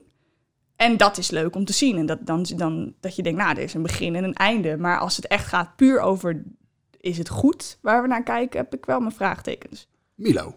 En 0.80 0.98
dat 0.98 1.18
is 1.18 1.32
leuk 1.32 1.56
om 1.56 1.66
te 1.66 1.74
zien. 1.74 1.98
En 1.98 2.06
dat, 2.06 2.26
dan, 2.26 2.46
dan, 2.56 2.94
dat 3.00 3.16
je 3.16 3.24
denkt, 3.24 3.40
nou, 3.40 3.56
er 3.56 3.64
is 3.64 3.74
een 3.74 3.82
begin 3.82 4.16
en 4.16 4.24
een 4.24 4.34
einde. 4.34 4.78
Maar 4.78 5.00
als 5.00 5.16
het 5.16 5.28
echt 5.28 5.48
gaat 5.48 5.76
puur 5.76 6.00
over, 6.00 6.44
is 6.98 7.18
het 7.18 7.30
goed 7.30 7.78
waar 7.82 8.02
we 8.02 8.08
naar 8.08 8.24
kijken, 8.24 8.60
heb 8.60 8.74
ik 8.74 8.86
wel 8.86 9.00
mijn 9.00 9.12
vraagtekens. 9.12 9.88
Milo. 10.16 10.56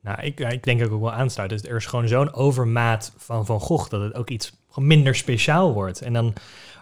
Nou, 0.00 0.22
ik, 0.22 0.40
ik 0.40 0.62
denk 0.62 0.78
dat 0.78 0.88
ik 0.88 0.94
ook 0.94 1.00
wel 1.00 1.12
aansluit. 1.12 1.50
Dus 1.50 1.62
er 1.62 1.76
is 1.76 1.86
gewoon 1.86 2.08
zo'n 2.08 2.32
overmaat 2.32 3.12
van 3.16 3.46
Van 3.46 3.60
Gogh 3.60 3.90
dat 3.90 4.02
het 4.02 4.14
ook 4.14 4.30
iets 4.30 4.52
minder 4.74 5.14
speciaal 5.14 5.72
wordt. 5.72 6.00
En 6.00 6.12
dan 6.12 6.32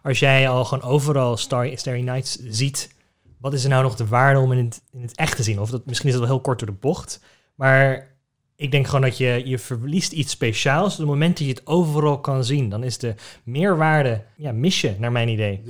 als 0.03 0.19
jij 0.19 0.49
al 0.49 0.65
gewoon 0.65 0.91
overal 0.91 1.37
Starry, 1.37 1.77
Starry 1.77 2.03
Nights 2.03 2.37
ziet, 2.37 2.95
wat 3.39 3.53
is 3.53 3.65
er 3.65 3.71
nou 3.71 3.83
nog 3.83 3.97
de 3.97 4.07
waarde 4.07 4.41
om 4.41 4.53
in 4.53 4.65
het, 4.65 4.83
in 4.93 5.03
het 5.03 5.17
echt 5.17 5.37
te 5.37 5.43
zien? 5.43 5.61
Of 5.61 5.71
dat, 5.71 5.87
misschien 5.87 6.09
is 6.09 6.15
dat 6.15 6.23
wel 6.23 6.33
heel 6.33 6.43
kort 6.43 6.59
door 6.59 6.69
de 6.69 6.75
bocht, 6.81 7.21
maar 7.55 8.10
Ik 8.61 8.71
denk 8.71 8.87
gewoon 8.87 9.01
dat 9.01 9.19
je, 9.19 9.43
je 9.45 9.59
verliest 9.59 10.13
iets 10.13 10.33
speciaals. 10.33 10.93
Op 10.93 10.99
het 10.99 11.09
moment 11.09 11.39
dat 11.39 11.47
je 11.47 11.53
het 11.53 11.67
overal 11.67 12.21
kan 12.21 12.45
zien, 12.45 12.69
dan 12.69 12.85
is 12.85 12.99
de 12.99 13.15
meerwaarde, 13.45 14.25
ja, 14.37 14.53
mis 14.53 14.81
je, 14.81 14.95
naar 14.99 15.13
mijn 15.13 15.29
idee. 15.29 15.63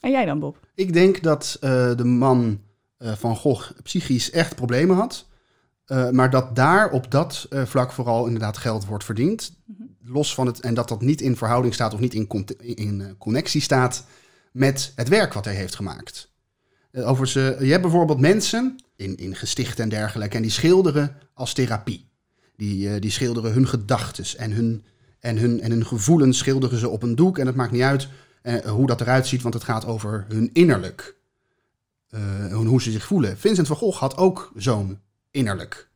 En 0.00 0.10
jij 0.10 0.24
dan, 0.24 0.38
Bob? 0.38 0.66
Ik 0.74 0.92
denk 0.92 1.22
dat 1.22 1.56
eh, 1.60 1.96
de 1.96 2.04
man 2.04 2.60
eh, 2.98 3.12
van 3.12 3.36
Gogh 3.36 3.70
psychisch 3.82 4.30
echt 4.30 4.54
problemen 4.54 4.96
had. 4.96 5.26
Eh, 5.84 6.10
maar 6.10 6.30
dat 6.30 6.56
daar 6.56 6.90
op 6.90 7.10
dat 7.10 7.46
eh, 7.50 7.64
vlak 7.64 7.92
vooral 7.92 8.26
inderdaad 8.26 8.56
geld 8.56 8.86
wordt 8.86 9.04
verdiend. 9.04 9.56
Los 10.02 10.34
van 10.34 10.46
het, 10.46 10.60
en 10.60 10.74
dat 10.74 10.88
dat 10.88 11.00
niet 11.00 11.20
in 11.20 11.36
verhouding 11.36 11.74
staat 11.74 11.94
of 11.94 12.00
niet 12.00 12.14
in, 12.14 12.28
in 12.58 13.00
eh, 13.00 13.06
connectie 13.18 13.60
staat 13.60 14.04
met 14.52 14.92
het 14.96 15.08
werk 15.08 15.32
wat 15.32 15.44
hij 15.44 15.54
heeft 15.54 15.74
gemaakt. 15.74 16.32
Overigens, 16.92 17.34
eh, 17.34 17.60
je 17.60 17.70
hebt 17.70 17.82
bijvoorbeeld 17.82 18.20
mensen 18.20 18.76
in, 18.96 19.16
in 19.16 19.34
gestichten 19.34 19.84
en 19.84 19.90
dergelijke, 19.90 20.36
en 20.36 20.42
die 20.42 20.50
schilderen 20.50 21.16
als 21.34 21.52
therapie. 21.52 22.05
Die, 22.56 22.88
eh, 22.88 23.00
die 23.00 23.10
schilderen 23.10 23.52
hun 23.52 23.68
gedachten 23.68 24.38
en 24.38 24.50
hun, 24.52 24.84
en, 25.20 25.36
hun, 25.36 25.60
en 25.60 25.70
hun 25.70 25.86
gevoelens 25.86 26.38
schilderen 26.38 26.78
ze 26.78 26.88
op 26.88 27.02
een 27.02 27.14
doek. 27.14 27.38
En 27.38 27.46
het 27.46 27.56
maakt 27.56 27.72
niet 27.72 27.82
uit 27.82 28.08
eh, 28.42 28.54
hoe 28.54 28.86
dat 28.86 29.00
eruit 29.00 29.26
ziet, 29.26 29.42
want 29.42 29.54
het 29.54 29.64
gaat 29.64 29.86
over 29.86 30.24
hun 30.28 30.50
innerlijk. 30.52 31.16
Eh, 32.08 32.54
hoe 32.54 32.82
ze 32.82 32.90
zich 32.90 33.04
voelen. 33.04 33.38
Vincent 33.38 33.66
van 33.66 33.76
Gogh 33.76 33.98
had 33.98 34.16
ook 34.16 34.52
zo'n 34.56 35.00
innerlijk. 35.30 35.88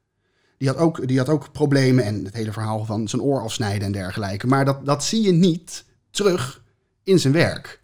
Die 0.57 0.69
had, 0.69 0.77
ook, 0.77 1.09
die 1.09 1.19
had 1.19 1.29
ook 1.29 1.53
problemen 1.53 2.05
en 2.05 2.25
het 2.25 2.35
hele 2.35 2.53
verhaal 2.53 2.85
van 2.85 3.09
zijn 3.09 3.23
oor 3.23 3.41
afsnijden 3.41 3.87
en 3.87 3.93
dergelijke. 3.93 4.47
Maar 4.47 4.65
dat, 4.65 4.87
dat 4.87 5.05
zie 5.05 5.23
je 5.23 5.33
niet 5.33 5.85
terug 6.11 6.63
in 7.03 7.19
zijn 7.19 7.33
werk. 7.33 7.81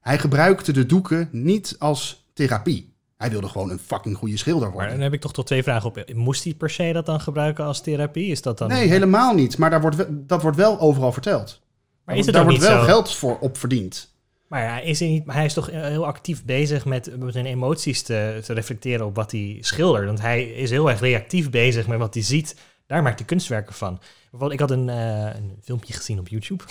Hij 0.00 0.18
gebruikte 0.18 0.72
de 0.72 0.86
doeken 0.86 1.28
niet 1.32 1.76
als 1.78 2.28
therapie. 2.32 2.94
Hij 3.18 3.30
wilde 3.30 3.48
gewoon 3.48 3.70
een 3.70 3.78
fucking 3.78 4.16
goede 4.16 4.36
schilder 4.36 4.66
Maar 4.68 4.72
worden. 4.76 4.92
dan 4.92 5.02
heb 5.02 5.12
ik 5.12 5.20
toch 5.20 5.32
tot 5.32 5.46
twee 5.46 5.62
vragen 5.62 5.88
op. 5.88 6.04
Moest 6.14 6.44
hij 6.44 6.54
per 6.54 6.70
se 6.70 6.92
dat 6.92 7.06
dan 7.06 7.20
gebruiken 7.20 7.64
als 7.64 7.80
therapie? 7.80 8.30
Is 8.30 8.42
dat 8.42 8.58
dan... 8.58 8.68
Nee, 8.68 8.88
helemaal 8.88 9.34
niet. 9.34 9.58
Maar 9.58 9.70
daar 9.70 9.80
wordt, 9.80 10.04
dat 10.10 10.42
wordt 10.42 10.56
wel 10.56 10.80
overal 10.80 11.12
verteld. 11.12 11.60
Maar 12.04 12.16
is 12.16 12.26
het 12.26 12.34
daar 12.34 12.44
wordt 12.44 12.58
wel 12.58 12.78
zo? 12.78 12.84
geld 12.84 13.14
voor 13.14 13.38
op 13.38 13.56
verdiend. 13.58 14.16
Maar 14.46 14.62
ja, 14.62 14.80
is 14.80 14.98
hij, 14.98 15.08
niet, 15.08 15.24
maar 15.24 15.34
hij 15.34 15.44
is 15.44 15.52
toch 15.52 15.70
heel 15.70 16.06
actief 16.06 16.44
bezig 16.44 16.84
met, 16.84 17.18
met 17.18 17.32
zijn 17.32 17.46
emoties 17.46 18.02
te, 18.02 18.40
te 18.44 18.52
reflecteren 18.52 19.06
op 19.06 19.14
wat 19.14 19.32
hij 19.32 19.58
schildert. 19.60 20.06
Want 20.06 20.20
hij 20.20 20.42
is 20.42 20.70
heel 20.70 20.90
erg 20.90 21.00
reactief 21.00 21.50
bezig 21.50 21.86
met 21.86 21.98
wat 21.98 22.14
hij 22.14 22.22
ziet. 22.22 22.56
Daar 22.86 23.02
maakt 23.02 23.18
hij 23.18 23.28
kunstwerken 23.28 23.74
van. 23.74 24.00
Ik 24.48 24.60
had 24.60 24.70
een, 24.70 24.88
eh, 24.88 25.34
een 25.34 25.56
filmpje 25.62 25.92
gezien 25.92 26.18
op 26.18 26.28
YouTube 26.28 26.64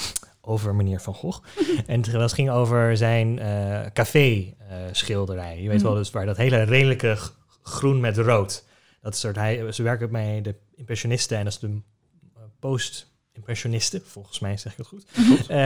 over 0.48 0.76
meneer 0.76 1.02
Van 1.02 1.14
Gogh. 1.14 1.44
en 1.86 2.12
het 2.12 2.34
ging 2.34 2.50
over 2.50 2.98
zijn 2.98 3.40
eh 3.40 3.86
café-schilderij. 3.94 5.62
Je 5.62 5.70
weet 5.70 5.82
wel, 5.82 5.94
dus 5.94 6.12
waar 6.12 6.26
dat 6.26 6.38
hele 6.38 6.64
redelijke 6.64 7.18
groen 7.62 8.00
met 8.00 8.18
rood. 8.18 8.66
Dat 9.02 9.18
soort, 9.18 9.36
hij, 9.36 9.72
ze 9.72 9.84
werken 9.84 10.12
bij 10.12 10.42
de 10.42 10.56
impressionisten 10.76 11.38
en 11.38 11.44
dat 11.44 11.54
is 11.54 11.60
de 11.60 11.68
eh, 11.68 12.42
post-impressionisten, 12.60 14.02
volgens 14.06 14.40
mij 14.40 14.58
zeg 14.58 14.72
ik 14.72 14.78
het 14.78 14.88
goed. 14.88 15.06
Eh, 15.48 15.58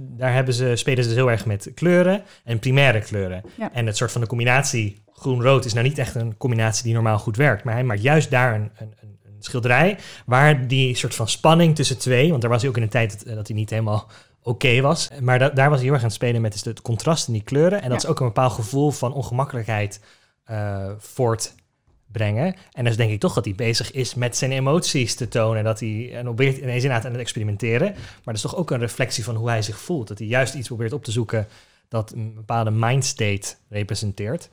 daar 0.00 0.34
hebben 0.34 0.54
ze, 0.54 0.76
spelen 0.76 1.02
ze 1.02 1.08
dus 1.08 1.18
heel 1.18 1.30
erg 1.30 1.46
met 1.46 1.70
kleuren 1.74 2.22
en 2.44 2.58
primaire 2.58 3.00
kleuren. 3.00 3.42
Ja. 3.58 3.72
En 3.72 3.86
het 3.86 3.96
soort 3.96 4.12
van 4.12 4.20
de 4.20 4.26
combinatie 4.26 5.02
groen-rood 5.12 5.64
is 5.64 5.72
nou 5.72 5.86
niet 5.86 5.98
echt 5.98 6.14
een 6.14 6.36
combinatie 6.36 6.84
die 6.84 6.94
normaal 6.94 7.18
goed 7.18 7.36
werkt. 7.36 7.64
Maar 7.64 7.74
hij 7.74 7.84
maakt 7.84 8.02
juist 8.02 8.30
daar 8.30 8.54
een, 8.54 8.70
een 8.76 9.18
schilderij 9.44 9.98
waar 10.26 10.66
die 10.68 10.94
soort 10.96 11.14
van 11.14 11.28
spanning 11.28 11.74
tussen 11.74 11.98
twee, 11.98 12.28
want 12.30 12.40
daar 12.40 12.50
was 12.50 12.60
hij 12.60 12.70
ook 12.70 12.76
in 12.76 12.82
een 12.82 12.88
tijd 12.88 13.24
dat, 13.24 13.34
dat 13.36 13.46
hij 13.46 13.56
niet 13.56 13.70
helemaal 13.70 14.08
oké 14.42 14.80
was. 14.80 15.08
Maar 15.20 15.38
da- 15.38 15.48
daar 15.50 15.68
was 15.68 15.74
hij 15.76 15.84
heel 15.84 15.92
erg 15.94 16.02
aan 16.02 16.08
het 16.08 16.16
spelen 16.16 16.40
met 16.40 16.52
dus 16.52 16.64
het 16.64 16.82
contrast 16.82 17.26
in 17.26 17.32
die 17.32 17.42
kleuren. 17.42 17.82
En 17.82 17.88
dat 17.90 18.02
Ja. 18.02 18.08
is 18.08 18.10
ook 18.14 18.20
een 18.20 18.26
bepaald 18.26 18.52
gevoel 18.52 18.90
van 18.90 19.12
ongemakkelijkheid 19.12 20.00
eh, 20.44 20.90
voortbrengen. 20.98 22.54
En 22.72 22.84
dus 22.84 22.96
denk 22.96 23.10
ik 23.10 23.20
toch 23.20 23.34
dat 23.34 23.44
hij 23.44 23.54
bezig 23.54 23.90
is 23.92 24.14
met 24.14 24.36
zijn 24.36 24.52
emoties 24.52 25.14
te 25.14 25.28
tonen. 25.28 25.64
Dat 25.64 25.80
hij 25.80 26.14
en 26.16 26.24
probeert 26.24 26.56
ineens 26.56 26.82
inderdaad 26.82 27.04
aan 27.04 27.12
het 27.12 27.20
experimenteren. 27.20 27.92
Maar 27.92 28.20
dat 28.24 28.34
is 28.34 28.40
toch 28.40 28.56
ook 28.56 28.70
een 28.70 28.78
reflectie 28.78 29.24
van 29.24 29.34
hoe 29.36 29.48
hij 29.48 29.62
zich 29.62 29.78
voelt. 29.78 30.08
Dat 30.08 30.18
hij 30.18 30.26
juist 30.26 30.54
iets 30.54 30.66
probeert 30.68 30.92
op 30.92 31.04
te 31.04 31.10
zoeken 31.12 31.48
dat 31.88 32.12
een 32.12 32.34
bepaalde 32.34 32.70
mindstate 32.70 33.54
representeert. 33.68 34.48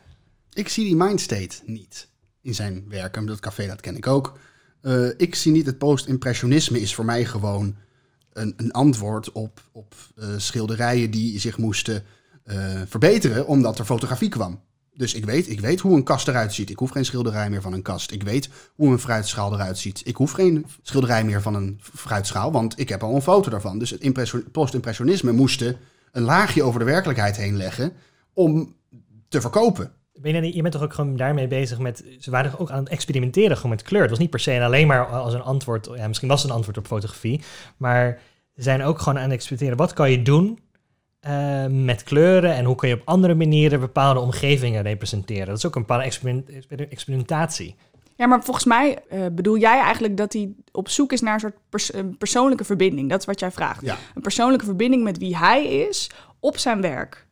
Ik 0.54 0.70
zie 0.70 0.86
die 0.86 0.96
mindstate 0.96 1.56
niet 1.66 2.08
in 2.42 2.56
zijn 2.56 2.86
werken. 2.90 3.26
Dat 3.26 3.40
café, 3.40 3.68
dat 3.68 3.82
ken 3.82 3.98
ik 3.98 4.08
ook. 4.08 4.38
Eh, 4.88 5.08
ik 5.18 5.36
zie 5.36 5.52
niet 5.52 5.66
het 5.66 5.78
post-impressionisme 5.78 6.80
is 6.80 6.96
voor 6.96 7.06
mij 7.06 7.26
gewoon 7.26 7.76
een, 8.34 8.54
een 8.58 8.72
antwoord 8.72 9.32
op, 9.32 9.62
op 9.72 9.96
eh, 10.16 10.28
schilderijen 10.38 11.12
die 11.12 11.40
zich 11.40 11.58
moesten 11.58 12.04
eh, 12.44 12.82
verbeteren 12.88 13.48
omdat 13.48 13.80
er 13.80 13.86
fotografie 13.86 14.30
kwam. 14.30 14.62
Dus 14.94 15.14
ik 15.14 15.26
weet, 15.26 15.50
ik 15.50 15.60
weet 15.60 15.80
hoe 15.80 15.96
een 15.96 16.04
kast 16.04 16.28
eruit 16.28 16.54
ziet. 16.54 16.70
Ik 16.70 16.80
hoef 16.80 16.90
geen 16.90 17.06
schilderij 17.06 17.50
meer 17.50 17.62
van 17.62 17.74
een 17.74 17.82
kast. 17.82 18.12
Ik 18.12 18.24
weet 18.24 18.50
hoe 18.76 18.92
een 18.92 19.00
fruitschaal 19.00 19.54
eruit 19.54 19.78
ziet. 19.78 20.02
Ik 20.06 20.16
hoef 20.16 20.32
geen 20.32 20.66
schilderij 20.82 21.24
meer 21.24 21.42
van 21.42 21.56
een 21.56 21.80
fruitschaal, 21.82 22.52
want 22.52 22.80
ik 22.80 22.90
heb 22.90 23.04
al 23.04 23.16
een 23.16 23.22
foto 23.22 23.50
daarvan. 23.50 23.80
Dus 23.80 23.90
het 23.90 24.02
impressio- 24.02 24.44
post-impressionisme 24.52 25.32
moesten 25.32 25.78
een 26.12 26.24
laagje 26.24 26.64
over 26.64 26.80
de 26.80 26.86
werkelijkheid 26.86 27.38
heen 27.38 27.58
leggen 27.58 27.94
om 28.34 28.76
te 29.28 29.42
verkopen. 29.42 29.92
Ben 30.22 30.34
je, 30.36 30.42
niet- 30.42 30.56
je 30.56 30.62
bent 30.62 30.74
toch 30.74 30.84
ook 30.84 30.94
gewoon 30.94 31.16
daarmee 31.16 31.48
bezig 31.48 31.80
met... 31.80 32.04
Ze 32.20 32.32
waren 32.32 32.52
toch 32.52 32.60
ook 32.60 32.70
aan 32.72 32.80
het 32.80 32.90
experimenteren 32.90 33.56
gewoon 33.56 33.72
met 33.72 33.82
kleur. 33.82 34.02
Het 34.02 34.10
was 34.10 34.20
niet 34.20 34.30
per 34.30 34.40
se 34.40 34.52
en 34.52 34.62
alleen 34.62 34.88
maar 34.88 35.06
als 35.06 35.34
een 35.34 35.42
antwoord... 35.42 35.90
Ja, 35.96 36.08
misschien 36.08 36.28
was 36.28 36.42
het 36.42 36.50
een 36.50 36.56
antwoord 36.56 36.78
op 36.78 36.88
fotografie. 36.88 37.42
Maar 37.78 38.20
ze 38.56 38.62
zijn 38.62 38.84
ook 38.84 39.00
gewoon 39.00 39.18
aan 39.18 39.24
het 39.24 39.34
experimenteren. 39.34 39.78
Wat 39.86 39.94
kan 39.94 40.12
je 40.12 40.22
doen 40.22 40.60
eh, 41.20 41.66
met 41.66 42.04
kleuren? 42.04 42.54
En 42.56 42.66
hoe 42.66 42.76
kan 42.76 42.90
je 42.90 42.96
op 42.96 43.02
andere 43.06 43.36
manieren 43.36 43.80
bepaalde 43.80 44.20
omgevingen 44.20 44.82
representeren? 44.82 45.46
Dat 45.48 45.58
is 45.58 45.66
ook 45.66 45.76
een 45.76 45.82
bepaalde 45.82 46.04
experiment- 46.04 46.50
exper- 46.50 46.92
experimentatie. 46.92 47.76
Ja, 48.16 48.26
maar 48.28 48.44
volgens 48.44 48.66
mij 48.66 48.98
eh, 49.10 49.26
bedoel 49.32 49.58
jij 49.58 49.80
eigenlijk 49.80 50.18
dat 50.18 50.34
hij 50.34 50.50
op 50.72 50.90
zoek 50.90 51.12
is 51.12 51.22
naar 51.22 51.34
een 51.34 51.40
soort 51.40 51.58
pers- 51.70 51.94
een 51.94 52.18
persoonlijke 52.18 52.64
verbinding. 52.64 53.10
Dat 53.10 53.20
is 53.20 53.26
wat 53.26 53.40
jij 53.40 53.52
vraagt. 53.52 53.82
Ja. 53.86 53.98
Een 54.16 54.22
persoonlijke 54.22 54.66
verbinding 54.66 55.04
met 55.04 55.18
wie 55.18 55.38
hij 55.38 55.66
is 55.68 56.10
op 56.40 56.58
zijn 56.58 56.82
werk. 56.82 57.27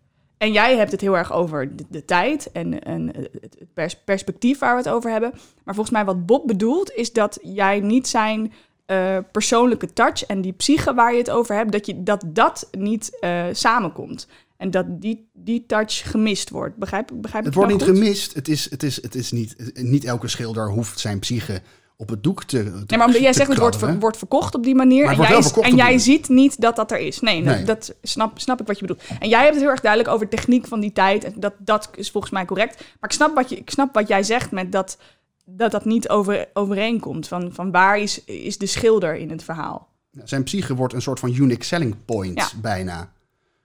En 0.45 0.51
jij 0.51 0.77
hebt 0.77 0.91
het 0.91 1.01
heel 1.01 1.17
erg 1.17 1.33
over 1.33 1.75
de, 1.75 1.85
de 1.89 2.05
tijd 2.05 2.51
en, 2.51 2.83
en 2.83 3.07
het 3.15 3.29
het 3.59 3.73
pers- 3.73 4.03
perspectief 4.03 4.59
waar 4.59 4.71
we 4.75 4.81
het 4.81 4.91
over 4.91 5.11
hebben. 5.11 5.31
Maar 5.63 5.75
volgens 5.75 5.95
mij 5.95 6.05
wat 6.05 6.25
Bob 6.25 6.47
bedoelt 6.47 6.91
is 6.91 7.13
dat 7.13 7.39
jij 7.41 7.79
niet 7.79 8.07
zijn 8.07 8.53
eh, 8.85 9.17
persoonlijke 9.31 9.93
touch 9.93 10.25
en 10.25 10.41
die 10.41 10.53
psyche 10.53 10.93
waar 10.93 11.11
je 11.11 11.17
het 11.17 11.29
over 11.29 11.55
hebt, 11.55 11.71
dat 11.71 11.85
je, 11.85 12.03
dat, 12.03 12.23
dat 12.27 12.67
niet 12.71 13.17
eh, 13.19 13.43
samenkomt. 13.51 14.27
En 14.57 14.71
dat 14.71 15.01
die, 15.01 15.27
die 15.33 15.63
touch 15.67 16.11
gemist 16.11 16.49
wordt. 16.49 16.75
Begrijp, 16.75 17.11
begrijp 17.13 17.45
Het 17.45 17.53
wordt 17.53 17.69
nou 17.69 17.81
niet 17.81 17.89
goed? 17.89 17.99
gemist. 17.99 18.33
Het 18.33 18.47
is, 18.47 18.69
het 18.69 18.83
is, 18.83 19.01
het 19.01 19.15
is 19.15 19.31
niet, 19.31 19.71
niet 19.73 20.03
elke 20.03 20.27
schilder 20.27 20.69
hoeft 20.69 20.99
zijn 20.99 21.19
psyche 21.19 21.61
op 21.97 22.09
het 22.09 22.23
doek 22.23 22.43
te. 22.43 22.63
te 22.63 22.69
Nee, 22.69 22.97
maar 22.97 23.05
omdat 23.05 23.21
jij 23.21 23.33
zegt 23.33 23.49
het 23.49 23.57
wordt, 23.59 23.77
ver- 23.77 23.99
wordt 23.99 24.17
verkocht 24.17 24.55
op 24.55 24.63
die 24.63 24.75
manier. 24.75 25.05
En 25.05 25.17
jij, 25.17 25.43
en 25.61 25.75
jij 25.75 25.97
ziet 25.97 26.29
niet 26.29 26.61
dat 26.61 26.75
dat 26.75 26.91
er 26.91 26.99
is. 26.99 27.19
Nee, 27.19 27.63
dat 27.63 27.93
snap, 28.01 28.39
snap 28.39 28.61
ik 28.61 28.67
wat 28.67 28.79
je 28.79 28.85
bedoelt. 28.85 29.07
En 29.19 29.29
jij 29.29 29.39
hebt 29.41 29.53
het 29.53 29.61
heel 29.61 29.71
erg 29.71 29.81
duidelijk 29.81 30.13
over 30.13 30.29
techniek 30.29 30.67
van 30.67 30.79
die 30.79 30.93
tijd. 30.93 31.23
En 31.23 31.33
dat, 31.37 31.53
dat 31.57 31.89
is 31.95 32.11
volgens 32.11 32.33
mij 32.33 32.45
correct. 32.45 32.75
Maar 32.77 33.09
ik 33.09 33.15
snap 33.15 33.35
wat, 33.35 33.49
je, 33.49 33.55
ik 33.55 33.69
snap 33.69 33.93
wat 33.93 34.07
jij 34.07 34.23
zegt 34.23 34.51
met 34.51 34.71
dat 34.71 34.97
dat, 35.45 35.71
dat 35.71 35.85
niet 35.85 36.09
over, 36.09 36.47
overeenkomt. 36.53 37.27
Van, 37.27 37.49
van 37.53 37.71
waar 37.71 37.99
is, 37.99 38.23
is 38.23 38.57
de 38.57 38.65
schilder 38.65 39.15
in 39.15 39.29
het 39.29 39.43
verhaal? 39.43 39.87
Zijn 40.23 40.43
psyche 40.43 40.75
wordt 40.75 40.93
een 40.93 41.01
soort 41.01 41.19
van 41.19 41.33
unique 41.33 41.63
selling 41.65 41.95
point 42.05 42.39
Ja. 42.39 42.47
bijna. 42.61 43.13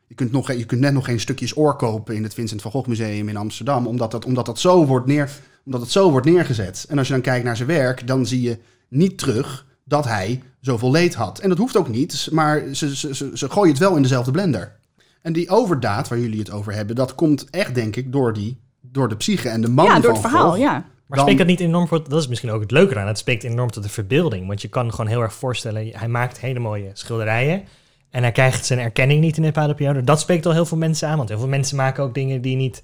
Je 0.06 0.14
kunt, 0.14 0.32
nog, 0.32 0.52
je 0.52 0.64
kunt 0.64 0.80
net 0.80 0.92
nog 0.92 1.04
geen 1.04 1.20
stukjes 1.20 1.56
oor 1.56 1.76
kopen 1.76 2.14
in 2.14 2.22
het 2.22 2.34
Vincent 2.34 2.62
van 2.62 2.70
Gogh 2.70 2.88
Museum 2.88 3.28
in 3.28 3.36
Amsterdam, 3.36 3.86
omdat, 3.86 4.10
dat, 4.10 4.24
omdat, 4.24 4.46
dat 4.46 4.58
zo 4.58 4.86
wordt 4.86 5.06
neer, 5.06 5.30
omdat 5.64 5.80
het 5.80 5.90
zo 5.90 6.10
wordt 6.10 6.26
neergezet. 6.26 6.86
En 6.88 6.98
als 6.98 7.06
je 7.06 7.12
dan 7.12 7.22
kijkt 7.22 7.44
naar 7.44 7.56
zijn 7.56 7.68
werk, 7.68 8.06
dan 8.06 8.26
zie 8.26 8.40
je 8.40 8.58
niet 8.88 9.18
terug 9.18 9.66
dat 9.84 10.04
hij 10.04 10.42
zoveel 10.60 10.90
leed 10.90 11.14
had. 11.14 11.38
En 11.38 11.48
dat 11.48 11.58
hoeft 11.58 11.76
ook 11.76 11.88
niet, 11.88 12.28
maar 12.32 12.62
ze, 12.72 12.96
ze, 12.96 13.14
ze, 13.14 13.30
ze 13.34 13.50
gooien 13.50 13.70
het 13.70 13.80
wel 13.80 13.96
in 13.96 14.02
dezelfde 14.02 14.30
blender. 14.30 14.78
En 15.22 15.32
die 15.32 15.48
overdaad 15.48 16.08
waar 16.08 16.18
jullie 16.18 16.38
het 16.38 16.50
over 16.50 16.72
hebben, 16.72 16.96
dat 16.96 17.14
komt 17.14 17.50
echt, 17.50 17.74
denk 17.74 17.96
ik, 17.96 18.12
door, 18.12 18.32
die, 18.32 18.60
door 18.80 19.08
de 19.08 19.16
psyche 19.16 19.48
en 19.48 19.60
de 19.60 19.68
man 19.68 19.84
ja, 19.84 19.92
van 19.92 20.00
door 20.00 20.12
het 20.12 20.20
verhaal, 20.20 20.56
ja. 20.56 20.72
Maar 20.72 21.18
Dan- 21.18 21.28
spreekt 21.28 21.48
dat 21.48 21.58
niet 21.58 21.68
enorm 21.68 21.88
voor... 21.88 22.08
Dat 22.08 22.20
is 22.20 22.28
misschien 22.28 22.50
ook 22.50 22.60
het 22.60 22.70
leuke 22.70 22.98
aan. 22.98 23.06
Het 23.06 23.18
spreekt 23.18 23.44
enorm 23.44 23.70
tot 23.70 23.82
de 23.82 23.88
verbeelding. 23.88 24.46
Want 24.46 24.62
je 24.62 24.68
kan 24.68 24.90
gewoon 24.90 25.06
heel 25.06 25.20
erg 25.20 25.34
voorstellen... 25.34 25.88
Hij 25.92 26.08
maakt 26.08 26.40
hele 26.40 26.58
mooie 26.58 26.90
schilderijen. 26.92 27.64
En 28.10 28.22
hij 28.22 28.32
krijgt 28.32 28.66
zijn 28.66 28.78
erkenning 28.78 29.20
niet 29.20 29.36
in 29.36 29.42
een 29.42 29.52
bepaalde 29.52 29.74
periode. 29.74 30.04
Dat 30.04 30.20
spreekt 30.20 30.46
al 30.46 30.52
heel 30.52 30.66
veel 30.66 30.76
mensen 30.76 31.08
aan. 31.08 31.16
Want 31.16 31.28
heel 31.28 31.38
veel 31.38 31.48
mensen 31.48 31.76
maken 31.76 32.04
ook 32.04 32.14
dingen 32.14 32.40
die 32.40 32.56
niet 32.56 32.82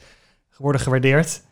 worden 0.57 0.81
gewaardeerd. 0.81 1.43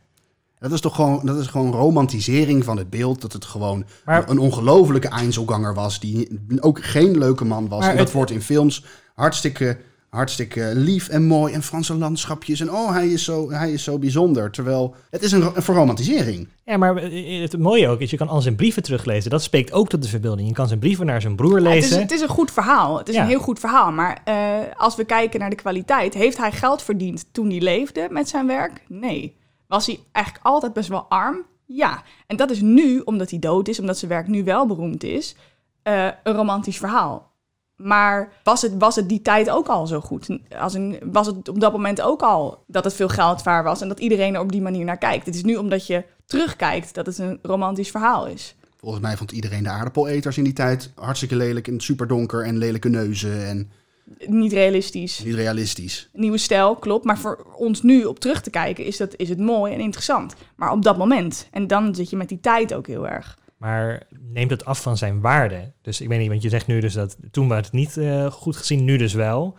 Dat 0.68 0.72
is 0.72 0.80
toch 0.80 0.94
gewoon, 0.94 1.20
dat 1.26 1.38
is 1.38 1.46
gewoon 1.46 1.72
romantisering 1.72 2.64
van 2.64 2.76
het 2.76 2.90
beeld. 2.90 3.20
Dat 3.20 3.32
het 3.32 3.44
gewoon 3.44 3.84
Maar- 4.04 4.28
een 4.28 4.38
ongelofelijke 4.38 5.08
Einzelganger 5.08 5.74
was. 5.74 6.00
Die 6.00 6.28
ook 6.60 6.84
geen 6.84 7.18
leuke 7.18 7.44
man 7.44 7.68
was. 7.68 7.84
En 7.84 7.90
dat 7.90 7.98
het- 7.98 8.12
wordt 8.12 8.30
in 8.30 8.42
films 8.42 8.84
hartstikke, 9.14 9.76
hartstikke 10.08 10.70
lief 10.74 11.08
en 11.08 11.24
mooi. 11.26 11.52
En 11.54 11.62
Franse 11.62 11.94
landschapjes. 11.94 12.60
En 12.60 12.72
oh, 12.72 12.90
hij 12.92 13.08
is 13.08 13.24
zo, 13.24 13.50
hij 13.50 13.72
is 13.72 13.82
zo 13.84 13.98
bijzonder. 13.98 14.50
Terwijl 14.50 14.94
het 15.10 15.22
is 15.22 15.32
een, 15.32 15.50
een 15.54 15.62
verromantisering. 15.62 16.48
Ja, 16.64 16.76
maar 16.76 16.96
het 17.02 17.58
mooie 17.58 17.88
ook 17.88 18.00
is, 18.00 18.10
je 18.10 18.16
kan 18.16 18.28
al 18.28 18.40
zijn 18.40 18.54
brieven 18.56 18.82
teruglezen. 18.82 19.30
Dat 19.30 19.42
spreekt 19.42 19.72
ook 19.72 19.88
tot 19.88 20.02
de 20.02 20.08
verbeelding. 20.08 20.48
Je 20.48 20.54
kan 20.54 20.68
zijn 20.68 20.78
brieven 20.80 21.06
naar 21.06 21.20
zijn 21.20 21.36
broer 21.36 21.60
Ja, 21.62 21.68
het, 21.68 21.76
is, 21.76 21.82
lezen. 21.84 22.00
het 22.02 22.12
is 22.12 22.20
een 22.20 22.28
goed 22.28 22.50
verhaal. 22.50 22.98
Het 22.98 23.08
is 23.08 23.14
Ja. 23.14 23.22
een 23.22 23.28
heel 23.28 23.40
goed 23.40 23.58
verhaal. 23.58 23.92
Maar 23.92 24.20
eh, 24.24 24.34
als 24.76 24.96
we 24.96 25.04
kijken 25.04 25.40
naar 25.40 25.50
de 25.50 25.56
kwaliteit, 25.56 26.14
heeft 26.14 26.36
hij 26.36 26.52
geld 26.52 26.82
verdiend 26.82 27.24
toen 27.32 27.50
hij 27.50 27.60
leefde 27.60 28.06
met 28.10 28.28
zijn 28.28 28.46
werk? 28.46 28.82
Nee. 28.88 29.36
Was 29.66 29.86
hij 29.86 30.00
eigenlijk 30.12 30.46
altijd 30.46 30.72
best 30.72 30.88
wel 30.88 31.06
arm? 31.08 31.44
Ja, 31.66 32.02
en 32.26 32.36
dat 32.36 32.50
is 32.50 32.60
nu, 32.60 33.00
omdat 33.00 33.30
hij 33.30 33.38
dood 33.38 33.68
is, 33.68 33.80
omdat 33.80 33.98
zijn 33.98 34.10
werk 34.10 34.28
nu 34.28 34.44
wel 34.44 34.66
beroemd 34.66 35.02
is, 35.02 35.36
eh, 35.82 36.08
een 36.22 36.34
romantisch 36.34 36.78
verhaal. 36.78 37.32
Maar 37.76 38.32
was 38.42 38.62
het, 38.62 38.72
was 38.78 38.96
het 38.96 39.08
die 39.08 39.22
tijd 39.22 39.50
ook 39.50 39.66
al 39.66 39.86
zo 39.86 40.00
goed? 40.00 40.38
Als 40.58 40.76
was 41.02 41.26
het 41.26 41.48
op 41.48 41.60
dat 41.60 41.72
moment 41.72 42.00
ook 42.00 42.22
al 42.22 42.64
dat 42.66 42.84
het 42.84 42.94
veel 42.94 43.08
geld 43.08 43.42
waar 43.42 43.62
was 43.64 43.80
en 43.80 43.88
dat 43.88 44.00
iedereen 44.00 44.34
er 44.34 44.40
op 44.40 44.52
die 44.52 44.62
manier 44.62 44.84
naar 44.84 44.98
kijkt? 44.98 45.26
Het 45.26 45.34
is 45.34 45.42
nu 45.42 45.56
omdat 45.56 45.86
je 45.86 46.04
terugkijkt 46.26 46.94
dat 46.94 47.06
het 47.06 47.18
een 47.18 47.38
romantisch 47.42 47.90
verhaal 47.90 48.26
is. 48.26 48.54
Volgens 48.76 49.02
mij 49.02 49.16
vond 49.16 49.32
iedereen 49.32 49.62
de 49.62 49.68
aardappeleters 49.68 50.38
in 50.38 50.44
die 50.44 50.52
tijd 50.52 50.92
hartstikke 50.94 51.36
lelijk 51.36 51.68
en 51.68 51.80
super 51.80 52.06
donker 52.06 52.44
en 52.44 52.58
lelijke 52.58 52.88
neuzen 52.88 53.46
en 53.46 53.70
Niet 54.26 54.52
realistisch. 54.52 55.18
niet 55.24 55.34
realistisch. 55.34 56.08
Nieuwe 56.12 56.38
stijl, 56.38 56.76
klopt. 56.76 57.04
Maar 57.04 57.18
voor 57.18 57.46
ons 57.56 57.82
nu 57.82 58.04
op 58.04 58.18
terug 58.18 58.40
te 58.40 58.50
kijken 58.50 58.84
is, 58.84 58.96
dat, 58.96 59.14
is 59.16 59.28
het 59.28 59.38
mooi 59.38 59.72
en 59.72 59.80
interessant. 59.80 60.34
Maar 60.56 60.72
op 60.72 60.82
dat 60.82 60.98
moment. 60.98 61.48
En 61.50 61.66
dan 61.66 61.94
zit 61.94 62.10
je 62.10 62.16
met 62.16 62.28
die 62.28 62.40
tijd 62.40 62.74
ook 62.74 62.86
heel 62.86 63.08
erg. 63.08 63.38
Maar 63.56 64.02
neemt 64.32 64.50
het 64.50 64.64
af 64.64 64.82
van 64.82 64.96
zijn 64.96 65.20
waarde? 65.20 65.72
Dus 65.82 66.00
ik 66.00 66.08
weet 66.08 66.18
niet, 66.18 66.28
want 66.28 66.42
je 66.42 66.48
zegt 66.48 66.66
nu 66.66 66.80
dus 66.80 66.92
dat 66.92 67.16
toen 67.30 67.48
werd 67.48 67.64
het 67.64 67.74
niet 67.74 67.96
eh, 67.96 68.26
goed 68.26 68.56
gezien, 68.56 68.84
nu 68.84 68.96
dus 68.96 69.12
wel. 69.12 69.56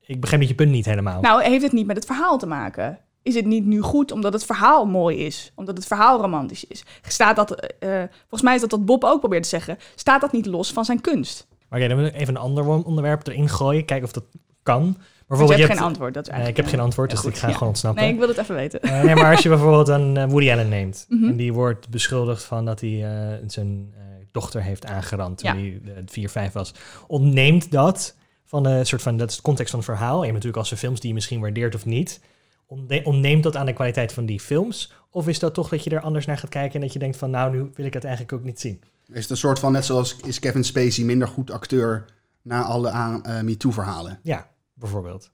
Ik 0.00 0.20
begrijp 0.20 0.40
dat 0.40 0.50
je 0.50 0.56
punt 0.56 0.70
niet 0.70 0.84
helemaal. 0.84 1.20
Nou, 1.20 1.42
heeft 1.42 1.62
het 1.62 1.72
niet 1.72 1.86
met 1.86 1.96
het 1.96 2.04
verhaal 2.06 2.38
te 2.38 2.46
maken? 2.46 2.98
Is 3.22 3.34
het 3.34 3.46
niet 3.46 3.64
nu 3.64 3.80
goed 3.80 4.12
omdat 4.12 4.32
het 4.32 4.44
verhaal 4.44 4.86
mooi 4.86 5.16
is? 5.16 5.52
Omdat 5.54 5.76
het 5.76 5.86
verhaal 5.86 6.20
romantisch 6.20 6.64
is? 6.64 6.84
Staat 7.02 7.36
dat, 7.36 7.50
eh, 7.78 8.02
volgens 8.18 8.42
mij 8.42 8.54
is 8.54 8.60
dat 8.60 8.70
wat 8.70 8.84
Bob 8.84 9.04
ook 9.04 9.18
probeert 9.18 9.42
te 9.42 9.48
zeggen. 9.48 9.78
Staat 9.94 10.20
dat 10.20 10.32
niet 10.32 10.46
los 10.46 10.72
van 10.72 10.84
zijn 10.84 11.00
kunst? 11.00 11.46
Maar 11.72 11.80
oké, 11.80 11.88
dan 11.88 11.98
wil 11.98 12.06
ik 12.06 12.14
even 12.14 12.34
een 12.34 12.40
ander 12.40 12.64
onderwerp 12.66 13.26
erin 13.26 13.48
gooien, 13.48 13.84
kijken 13.84 14.06
of 14.06 14.12
dat 14.12 14.24
kan. 14.62 14.82
Want 14.82 14.96
Bijvoorbeeld, 15.26 15.58
je 15.60 15.64
hebt 15.66 15.72
je 15.72 15.78
geen 15.78 15.88
antwoord. 15.92 16.14
Dat 16.14 16.22
is 16.22 16.28
Nee, 16.28 16.38
ik 16.38 16.44
eigenlijk 16.44 16.56
heb 16.56 16.78
geen 16.78 16.86
antwoord, 16.86 17.10
dus 17.10 17.18
goed, 17.18 17.30
ik 17.30 17.36
ga 17.36 17.46
ja. 17.48 17.52
gewoon 17.52 17.68
ontsnappen. 17.68 18.02
Nee, 18.02 18.12
ik 18.12 18.18
wil 18.18 18.28
het 18.28 18.38
even 18.38 18.54
weten. 18.54 18.80
Eh, 18.82 19.02
nee, 19.02 19.14
maar 19.14 19.30
als 19.30 19.42
je 19.42 19.48
bijvoorbeeld 19.56 19.88
een 19.88 20.16
eh, 20.16 20.24
Woody 20.28 20.50
Allen 20.50 20.68
neemt 20.68 21.06
Mhm. 21.08 21.24
en 21.28 21.36
die 21.36 21.52
wordt 21.52 21.88
beschuldigd 21.88 22.44
van 22.44 22.64
dat 22.64 22.80
hij 22.80 23.04
eh, 23.04 23.38
zijn 23.46 23.94
dochter 24.32 24.62
heeft 24.62 24.86
aangerand 24.86 25.38
toen 25.38 25.50
Ja. 25.54 25.56
hij 25.56 26.02
4, 26.06 26.28
5 26.28 26.52
was, 26.52 26.74
ontneemt 27.06 27.70
dat 27.70 28.16
van 28.44 28.62
de 28.62 28.84
soort 28.84 29.02
van 29.02 29.16
dat 29.16 29.30
is 29.30 29.36
de 29.36 29.42
context 29.42 29.70
van 29.70 29.80
het 29.80 29.88
verhaal. 29.88 30.12
En 30.12 30.18
je 30.18 30.22
hebt 30.22 30.32
natuurlijk 30.32 30.58
als 30.62 30.70
er 30.70 30.76
films 30.76 31.00
die 31.00 31.08
je 31.08 31.14
misschien 31.14 31.40
waardeert 31.40 31.74
of 31.74 31.84
niet, 31.84 32.20
ontne- 32.66 33.00
ontneemt 33.04 33.42
dat 33.42 33.56
aan 33.56 33.66
de 33.66 33.72
kwaliteit 33.72 34.12
van 34.12 34.26
die 34.26 34.40
films? 34.40 34.92
Of 35.10 35.28
is 35.28 35.38
dat 35.38 35.54
toch 35.54 35.68
dat 35.68 35.84
je 35.84 35.90
er 35.90 36.00
anders 36.00 36.26
naar 36.26 36.38
gaat 36.38 36.50
kijken 36.50 36.74
en 36.74 36.80
dat 36.80 36.92
je 36.92 36.98
denkt 36.98 37.16
van 37.16 37.30
nou, 37.30 37.52
nu 37.56 37.70
wil 37.74 37.86
ik 37.86 37.94
het 37.94 38.04
eigenlijk 38.04 38.34
ook 38.34 38.44
niet 38.44 38.60
zien? 38.60 38.80
Is 39.12 39.20
het 39.22 39.30
een 39.30 39.36
soort 39.36 39.58
van, 39.58 39.72
net 39.72 39.84
zoals 39.84 40.16
is 40.24 40.38
Kevin 40.38 40.64
Spacey 40.64 41.04
minder 41.04 41.28
goed 41.28 41.50
acteur 41.50 42.04
na 42.42 42.62
alle 42.62 42.90
aan 42.90 43.24
eh, 43.24 43.40
MeToo-verhalen? 43.40 44.18
Ja, 44.22 44.48
bijvoorbeeld. 44.74 45.30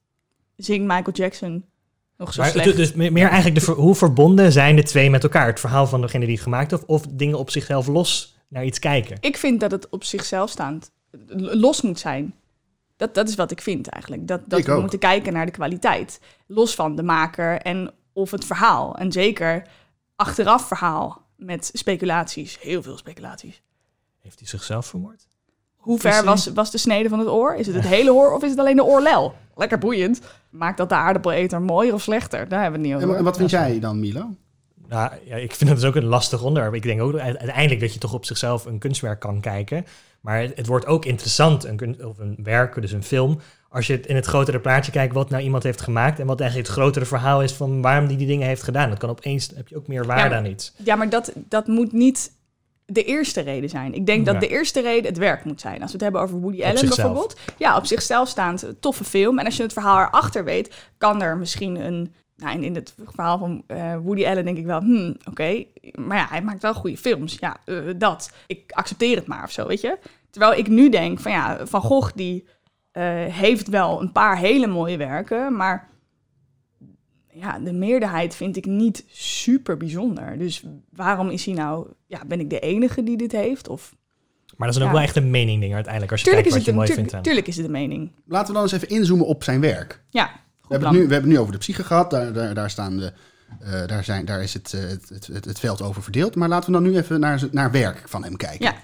Zingt 0.57 0.87
Michael 0.87 1.13
Jackson 1.17 1.65
nog 2.17 2.33
zo 2.33 2.41
Maar 2.41 2.51
slecht? 2.51 2.77
dus 2.77 2.93
me- 2.93 3.11
meer 3.11 3.27
eigenlijk 3.27 3.55
de, 3.55 3.61
ver- 3.61 3.75
hoe 3.75 3.95
verbonden 3.95 4.53
zijn 4.53 4.77
de 4.77 4.83
twee 4.83 5.11
met 5.11 5.23
elkaar? 5.23 5.47
Het 5.47 5.61
verhaal 5.61 5.87
van 5.87 6.01
degene 6.01 6.25
die 6.25 6.35
het 6.35 6.43
gemaakt 6.43 6.71
heeft 6.71 6.85
of 6.87 7.07
dingen 7.11 7.39
op 7.39 7.51
zichzelf 7.51 7.87
los 7.87 8.37
naar 8.49 8.65
iets 8.65 8.79
kijken? 8.79 9.17
Ik 9.21 9.37
vind 9.37 9.61
dat 9.61 9.71
het 9.71 9.89
op 9.89 10.05
zichzelf 10.05 10.51
staand 10.51 10.91
los 11.37 11.83
moet 11.83 11.99
zijn. 11.99 12.35
Dat, 12.97 13.15
dat 13.15 13.29
is 13.29 13.35
wat 13.35 13.51
ik 13.51 13.61
vind 13.61 13.89
eigenlijk. 13.89 14.29
Dat, 14.29 14.41
dat 14.47 14.59
Ik 14.59 14.67
we 14.67 14.73
ook. 14.73 14.81
moeten 14.81 14.99
kijken 14.99 15.33
naar 15.33 15.47
de 15.47 15.53
kwaliteit. 15.53 16.21
Los 16.47 16.75
van 16.75 16.97
de 16.97 17.03
maker 17.03 17.61
en 17.61 17.91
of 18.13 18.31
het 18.31 18.45
verhaal. 18.45 18.97
En 18.97 19.13
zeker 19.13 19.63
achteraf 20.17 20.67
verhaal 20.67 21.27
met 21.37 21.71
speculaties. 21.73 22.59
Heel 22.61 22.83
veel 22.83 22.97
speculaties. 22.97 23.63
Heeft 24.29 24.41
hij 24.41 24.49
zichzelf 24.49 24.87
vermoord? 24.87 25.27
Hoe 25.77 25.99
ver 25.99 26.25
was, 26.25 26.47
was 26.47 26.71
de 26.71 26.79
snede 26.79 27.09
van 27.09 27.19
het 27.19 27.29
oor? 27.29 27.55
Is 27.55 27.67
het 27.67 27.75
het 27.75 27.87
hele 27.87 28.13
oor 28.13 28.35
of 28.35 28.43
is 28.43 28.51
het 28.51 28.59
alleen 28.59 28.77
de 28.77 28.85
oorlel? 28.85 29.35
Lekker 29.55 29.79
boeiend. 29.79 30.21
Maakt 30.51 30.77
dat 30.77 30.89
de 30.89 30.95
aardappeleter 30.95 31.63
mooier 31.63 31.95
of 31.95 32.03
slechter? 32.03 32.49
Daar 32.49 32.63
hebben 32.63 32.81
we 32.81 32.87
het 32.87 32.95
niet 32.95 33.03
En, 33.05 33.09
over. 33.09 33.19
en 33.19 33.25
wat 33.25 33.37
vind 33.37 33.51
jij 33.51 33.81
dan, 33.81 34.01
Milo? 34.01 34.35
Nou, 34.89 35.11
ja, 35.25 35.37
ik 35.37 35.55
vind 35.55 35.71
dat 35.71 35.79
dus 35.81 35.89
ook 35.89 35.95
een 35.97 36.05
lastig 36.05 36.43
onderwerp. 36.43 36.75
Ik 36.75 36.83
denk 36.83 37.01
ook 37.01 37.13
dat 37.13 37.21
uiteindelijk 37.21 37.81
dat 37.81 37.93
je 37.93 37.99
toch 37.99 38.13
op 38.15 38.25
zichzelf 38.25 38.65
een 38.65 38.79
kunstwerk 38.79 39.21
kan 39.21 39.41
kijken. 39.41 39.85
Maar 40.21 40.41
het, 40.41 40.57
het 40.57 40.67
wordt 40.67 40.87
ook 40.87 41.05
interessant, 41.05 41.65
een, 41.65 41.77
kun- 41.77 42.05
of 42.07 42.19
een 42.19 42.39
werk, 42.43 42.81
dus 42.81 42.93
een 42.93 43.03
film, 43.05 43.41
als 43.69 43.87
je 43.87 43.93
het 43.93 44.07
in 44.07 44.15
het 44.17 44.27
grotere 44.27 44.61
plaatje 44.61 44.93
kijkt 44.93 45.15
wat 45.15 45.31
nou 45.31 45.43
iemand 45.43 45.63
heeft 45.63 45.81
gemaakt 45.81 46.19
en 46.21 46.27
wat 46.27 46.41
eigenlijk 46.41 46.69
het 46.71 46.79
grotere 46.79 47.05
verhaal 47.05 47.43
is 47.43 47.53
van 47.53 47.83
waarom 47.83 48.07
die 48.09 48.17
die 48.17 48.27
dingen 48.27 48.47
heeft 48.47 48.63
gedaan. 48.63 48.89
Dat 48.91 48.99
kan 48.99 49.11
opeens, 49.11 49.51
heb 49.55 49.69
je 49.69 49.77
ook 49.77 49.87
meer 49.87 50.07
waarde 50.07 50.35
Ja, 50.35 50.37
aan 50.41 50.47
iets. 50.47 50.73
Ja, 50.85 50.97
maar 50.97 51.09
dat, 51.09 51.33
dat 51.35 51.67
moet 51.67 51.93
niet 51.93 52.33
de 52.91 53.05
eerste 53.05 53.41
reden 53.41 53.69
zijn. 53.69 53.95
Ik 53.95 54.07
denk 54.07 54.27
dat 54.27 54.41
de 54.41 54.49
eerste 54.49 54.81
reden 54.81 55.09
het 55.09 55.19
werk 55.19 55.45
moet 55.45 55.61
zijn. 55.61 55.83
Als 55.83 55.87
we 55.87 55.93
het 55.93 56.03
hebben 56.03 56.21
over 56.21 56.41
Woody 56.41 56.65
Allen 56.65 56.89
bijvoorbeeld. 56.89 57.37
Ja, 57.57 57.77
op 57.77 57.87
zichzelf 57.87 58.29
staand 58.29 58.63
een 58.63 58.81
toffe 58.81 59.05
film. 59.05 59.39
En 59.39 59.45
als 59.45 59.57
je 59.57 59.63
het 59.63 59.73
verhaal 59.73 59.99
erachter 59.99 60.45
weet, 60.45 60.89
kan 60.99 61.23
er 61.23 61.37
misschien 61.37 61.85
een... 61.85 62.13
Nou, 62.37 62.55
in, 62.55 62.63
in 62.63 62.75
het 62.75 62.95
verhaal 63.13 63.39
van 63.39 63.63
eh, 63.67 63.97
Woody 64.03 64.27
Allen 64.27 64.45
denk 64.45 64.57
ik 64.57 64.67
wel, 64.67 64.81
hmm, 64.81 65.17
oké. 65.29 65.65
Maar 65.95 66.17
ja, 66.17 66.27
hij 66.29 66.43
maakt 66.43 66.63
wel 66.63 66.75
goede 66.75 66.97
films. 66.97 67.37
Ja, 67.41 67.57
eh, 67.65 67.77
dat. 67.97 68.33
Ik 68.47 68.73
accepteer 68.73 69.17
het 69.17 69.27
maar 69.27 69.45
of 69.45 69.51
zo, 69.51 69.67
weet 69.67 69.81
je. 69.81 69.99
Terwijl 70.31 70.59
ik 70.59 70.69
nu 70.69 70.89
denk 70.89 71.21
van 71.21 71.33
ja, 71.33 71.67
Van 71.67 71.81
Gogh 71.81 72.13
die 72.15 72.47
eh, 72.93 73.05
heeft 73.25 73.69
wel 73.69 74.01
een 74.01 74.13
paar 74.13 74.39
hele 74.39 74.67
mooie 74.67 74.97
werken, 74.97 75.57
maar 75.57 75.89
ja, 77.39 77.59
de 77.59 77.73
meerderheid 77.73 78.35
vind 78.35 78.57
ik 78.57 78.67
niet 78.67 79.05
super 79.09 79.77
bijzonder. 79.77 80.39
Dus 80.39 80.63
waarom 80.93 81.29
is 81.31 81.45
hij 81.45 81.55
nou, 81.55 81.87
ja, 82.07 82.21
ben 82.27 82.41
ik 82.41 82.51
de 82.51 82.61
enige 82.61 83.03
die 83.03 83.17
dit 83.17 83.33
heeft? 83.33 83.69
Of 83.69 83.95
Maar 84.57 84.67
dat 84.67 84.69
is 84.69 84.75
dan 84.75 84.83
ook 84.83 84.89
Ja. 84.95 84.99
wel 85.01 85.09
echt 85.09 85.17
een 85.17 85.31
mening 85.31 85.61
ding 85.61 85.75
uiteindelijk, 85.75 86.13
als 86.13 86.21
je 86.21 86.27
tuurlijk 86.27 86.47
is, 86.47 86.53
kijkt 86.53 86.69
wat 86.69 86.77
het 86.77 86.87
je 86.87 86.95
een, 86.95 87.03
mooi 87.03 87.09
tuurlijk, 87.11 87.11
vindt 87.11 87.25
tuurlijk 87.25 87.47
is 87.47 87.57
het 87.57 87.67
de 87.67 87.73
mening. 87.73 88.13
Laten 88.27 88.47
we 88.47 88.53
dan 88.53 88.63
eens 88.63 88.73
even 88.73 88.89
inzoomen 88.89 89.27
op 89.27 89.45
zijn 89.45 89.61
werk. 89.61 90.03
Ja, 90.11 90.25
We 90.25 90.31
goed 90.61 90.71
hebben, 90.71 90.79
plan. 90.79 90.93
het 90.93 91.03
nu, 91.03 91.07
we 91.07 91.13
hebben 91.13 91.31
het 91.31 91.39
nu 91.39 91.39
over 91.39 91.53
de 91.53 91.59
psyche 91.59 91.85
gehad. 91.85 92.11
Daar, 92.11 92.33
daar, 92.33 92.55
daar, 92.55 92.71
staan 92.71 92.97
de, 92.97 93.13
eh, 93.61 93.87
daar, 93.87 94.05
zijn, 94.05 94.25
daar 94.25 94.43
is 94.43 94.55
het, 94.55 94.73
eh, 94.73 94.81
het, 94.81 95.09
het, 95.09 95.27
het, 95.27 95.45
het 95.45 95.59
veld 95.59 95.83
over 95.83 96.03
verdeeld. 96.03 96.35
Maar 96.35 96.49
laten 96.49 96.73
we 96.73 96.81
dan 96.81 96.91
nu 96.91 96.97
even 96.97 97.21
naar, 97.21 97.43
naar 97.51 97.71
werk 97.71 98.03
van 98.09 98.25
hem 98.25 98.37
kijken. 98.37 98.65
Ja. 98.65 98.75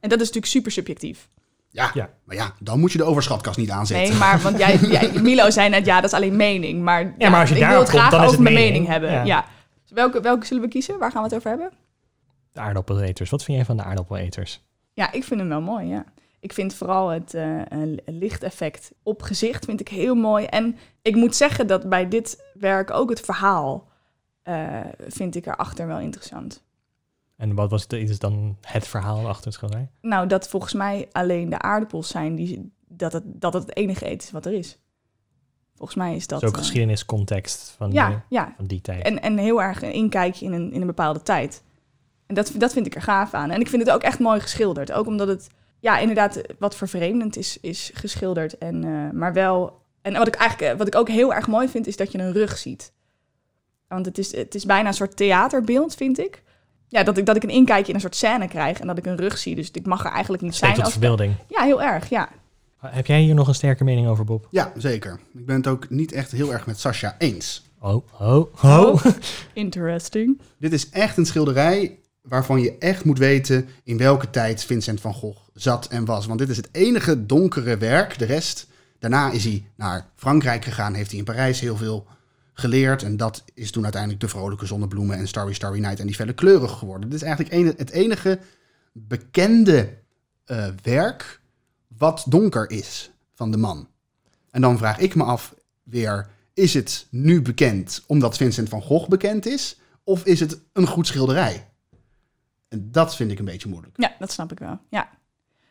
En 0.00 0.08
dat 0.08 0.20
is 0.20 0.26
natuurlijk 0.26 0.52
super 0.52 0.72
subjectief. 0.72 1.28
Ja, 1.68 1.90
Ja. 1.94 2.10
maar 2.24 2.36
ja, 2.36 2.52
dan 2.60 2.80
moet 2.80 2.92
je 2.92 2.98
de 2.98 3.04
overschatkast 3.04 3.56
niet 3.58 3.70
aanzetten. 3.70 4.08
Nee, 4.10 4.18
maar 4.18 4.40
want 4.40 4.58
jij, 4.58 4.76
jij, 4.98 5.12
Milo 5.22 5.50
zei 5.50 5.68
net, 5.68 5.86
ja, 5.86 5.96
dat 6.00 6.10
is 6.10 6.16
alleen 6.16 6.36
mening. 6.36 6.82
Maar, 6.82 7.14
ja, 7.18 7.28
maar 7.30 7.40
als 7.40 7.48
je 7.48 7.54
ik 7.58 7.66
wil 7.66 7.78
het 7.78 7.90
komt, 7.90 7.98
graag 8.00 8.10
dan 8.10 8.20
is 8.20 8.26
over 8.26 8.38
het 8.40 8.52
mijn 8.52 8.54
mening. 8.54 8.72
mening, 8.72 8.90
hebben. 8.90 9.10
Ja. 9.10 9.22
Ja. 9.24 9.44
Dus 9.82 9.90
welke, 9.90 10.20
welke 10.20 10.46
zullen 10.46 10.62
we 10.62 10.68
kiezen? 10.68 10.98
Waar 10.98 11.10
gaan 11.10 11.22
we 11.22 11.28
het 11.28 11.36
over 11.36 11.50
hebben? 11.50 11.70
De 12.52 12.60
aardappeleters. 12.60 13.30
Wat 13.30 13.44
vind 13.44 13.56
jij 13.56 13.66
van 13.66 13.76
de 13.76 13.82
aardappeleters? 13.82 14.64
Ja, 14.92 15.12
ik 15.12 15.24
vind 15.24 15.40
hem 15.40 15.48
wel 15.48 15.60
mooi, 15.60 15.86
ja. 15.86 16.04
Ik 16.40 16.52
vind 16.52 16.74
vooral 16.74 17.08
het 17.08 17.34
eh, 17.34 17.60
eh, 17.60 17.98
lichteffect 18.04 18.92
op 19.02 19.22
gezicht 19.22 19.64
vind 19.64 19.80
ik 19.80 19.88
heel 19.88 20.14
mooi. 20.14 20.44
En 20.44 20.76
ik 21.02 21.14
moet 21.14 21.36
zeggen 21.36 21.66
dat 21.66 21.88
bij 21.88 22.08
dit 22.08 22.44
werk 22.54 22.90
ook 22.90 23.10
het 23.10 23.20
verhaal 23.20 23.88
eh, 24.42 24.80
vind 25.08 25.34
ik 25.34 25.46
erachter 25.46 25.86
wel 25.86 25.98
interessant. 25.98 26.64
En 27.36 27.54
wat 27.54 27.70
was 27.70 27.86
de, 27.86 28.00
is 28.00 28.18
dan 28.18 28.56
het 28.60 28.88
verhaal 28.88 29.28
achter 29.28 29.44
het 29.44 29.54
schilderij? 29.54 29.88
Nou, 30.00 30.26
dat 30.26 30.48
volgens 30.48 30.72
mij 30.72 31.08
alleen 31.12 31.50
de 31.50 31.58
aardappels 31.58 32.08
zijn 32.08 32.34
die, 32.34 32.72
dat, 32.88 33.12
het, 33.12 33.22
dat 33.26 33.52
het 33.52 33.62
het 33.62 33.76
enige 33.76 34.04
eten 34.04 34.26
is 34.26 34.30
wat 34.30 34.46
er 34.46 34.52
is. 34.52 34.78
Volgens 35.76 35.98
mij 35.98 36.14
is 36.14 36.26
dat... 36.26 36.44
Ook 36.44 36.52
eh, 36.52 36.58
geschiedeniscontext 36.58 37.74
van, 37.76 37.92
ja, 37.92 38.08
die, 38.08 38.18
ja. 38.28 38.52
van 38.56 38.66
die 38.66 38.80
tijd. 38.80 39.02
En, 39.02 39.22
en 39.22 39.38
heel 39.38 39.62
erg 39.62 39.82
een 39.82 39.92
inkijkje 39.92 40.44
in 40.44 40.52
een, 40.52 40.72
in 40.72 40.80
een 40.80 40.86
bepaalde 40.86 41.22
tijd. 41.22 41.62
En 42.26 42.34
dat, 42.34 42.52
dat 42.56 42.72
vind 42.72 42.86
ik 42.86 42.94
er 42.94 43.02
gaaf 43.02 43.34
aan. 43.34 43.50
En 43.50 43.60
ik 43.60 43.68
vind 43.68 43.82
het 43.82 43.94
ook 43.94 44.02
echt 44.02 44.18
mooi 44.18 44.40
geschilderd. 44.40 44.92
Ook 44.92 45.06
omdat 45.06 45.28
het, 45.28 45.48
ja, 45.80 45.98
inderdaad 45.98 46.40
wat 46.58 46.76
vervreemdend 46.76 47.36
is, 47.36 47.60
is 47.60 47.90
geschilderd. 47.94 48.58
En, 48.58 48.84
eh, 48.84 49.18
maar 49.18 49.32
wel... 49.32 49.84
En 50.02 50.12
wat 50.12 50.26
ik 50.26 50.34
eigenlijk 50.34 50.72
eh, 50.72 50.78
wat 50.78 50.86
ik 50.86 50.94
ook 50.94 51.08
heel 51.08 51.34
erg 51.34 51.46
mooi 51.46 51.68
vind, 51.68 51.86
is 51.86 51.96
dat 51.96 52.12
je 52.12 52.18
een 52.18 52.32
rug 52.32 52.58
ziet. 52.58 52.92
Want 53.88 54.06
het 54.06 54.18
is, 54.18 54.36
het 54.36 54.54
is 54.54 54.64
bijna 54.64 54.88
een 54.88 54.94
soort 54.94 55.16
theaterbeeld, 55.16 55.94
vind 55.94 56.18
ik. 56.18 56.42
Ja, 56.88 57.02
dat 57.02 57.16
ik, 57.18 57.26
dat 57.26 57.36
ik 57.36 57.42
een 57.42 57.48
inkijkje 57.50 57.88
in 57.88 57.94
een 57.94 58.00
soort 58.00 58.16
scène 58.16 58.48
krijg 58.48 58.80
en 58.80 58.86
dat 58.86 58.98
ik 58.98 59.06
een 59.06 59.16
rug 59.16 59.38
zie. 59.38 59.54
Dus 59.54 59.70
ik 59.70 59.86
mag 59.86 60.04
er 60.04 60.10
eigenlijk 60.10 60.42
niet 60.42 60.54
Steekt 60.54 60.74
zijn. 60.74 60.84
tot 60.84 60.84
Als, 60.84 60.92
verbeelding. 60.92 61.34
ja, 61.48 61.62
heel 61.64 61.82
erg, 61.82 62.08
ja. 62.08 62.28
Heb 62.80 63.06
jij 63.06 63.20
hier 63.20 63.34
nog 63.34 63.48
een 63.48 63.54
sterke 63.54 63.84
mening 63.84 64.08
over, 64.08 64.24
Bob? 64.24 64.48
Ja, 64.50 64.72
zeker. 64.76 65.20
Ik 65.34 65.46
ben 65.46 65.56
het 65.56 65.66
ook 65.66 65.90
niet 65.90 66.12
echt 66.12 66.32
heel 66.32 66.52
erg 66.52 66.66
met 66.66 66.80
Sascha 66.80 67.14
eens. 67.18 67.64
Oh, 67.80 68.06
oh, 68.20 68.64
oh. 68.64 69.04
Interesting. 69.52 70.40
Dit 70.58 70.72
is 70.72 70.90
echt 70.90 71.16
een 71.16 71.26
schilderij 71.26 71.98
waarvan 72.22 72.60
je 72.60 72.78
echt 72.78 73.04
moet 73.04 73.18
weten 73.18 73.68
in 73.84 73.96
welke 73.98 74.30
tijd 74.30 74.64
Vincent 74.64 75.00
van 75.00 75.14
Gogh 75.14 75.40
zat 75.54 75.86
en 75.86 76.04
was. 76.04 76.26
Want 76.26 76.38
dit 76.38 76.48
is 76.48 76.56
het 76.56 76.68
enige 76.72 77.26
donkere 77.26 77.76
werk. 77.76 78.18
De 78.18 78.24
rest, 78.24 78.66
daarna 78.98 79.30
is 79.30 79.44
hij 79.44 79.64
naar 79.76 80.06
Frankrijk 80.14 80.64
gegaan, 80.64 80.94
heeft 80.94 81.10
hij 81.10 81.18
in 81.18 81.24
Parijs 81.24 81.60
heel 81.60 81.76
veel 81.76 82.06
geleerd. 82.58 83.02
En 83.02 83.16
dat 83.16 83.44
is 83.54 83.70
toen 83.70 83.82
uiteindelijk 83.82 84.22
de 84.22 84.28
vrolijke 84.28 84.66
zonnebloemen 84.66 85.18
en 85.18 85.28
Starry 85.28 85.52
Starry 85.52 85.80
Night 85.80 86.00
en 86.00 86.06
die 86.06 86.14
felle 86.14 86.32
kleuren 86.32 86.70
geworden. 86.70 87.10
Dit 87.10 87.22
is 87.22 87.26
eigenlijk 87.26 87.78
het 87.78 87.90
enige 87.90 88.38
bekende 88.92 89.98
eh, 90.44 90.66
werk 90.82 91.40
wat 91.96 92.24
donker 92.28 92.70
is 92.70 93.10
van 93.34 93.50
de 93.50 93.56
man. 93.56 93.88
En 94.50 94.60
dan 94.60 94.78
vraag 94.78 94.98
ik 94.98 95.14
me 95.14 95.22
af 95.22 95.54
weer, 95.82 96.28
is 96.54 96.74
het 96.74 97.06
nu 97.10 97.42
bekend 97.42 98.04
omdat 98.06 98.36
Vincent 98.36 98.68
van 98.68 98.82
Gogh 98.82 99.08
bekend 99.08 99.46
is? 99.46 99.80
Of 100.04 100.24
is 100.24 100.40
het 100.40 100.60
een 100.72 100.86
goed 100.86 101.06
schilderij? 101.06 101.68
En 102.68 102.90
dat 102.90 103.16
vind 103.16 103.30
ik 103.30 103.38
een 103.38 103.44
beetje 103.44 103.68
moeilijk. 103.68 103.94
Ja, 103.96 104.14
dat 104.18 104.32
snap 104.32 104.52
ik 104.52 104.58
wel. 104.58 104.78
Ja. 104.90 105.08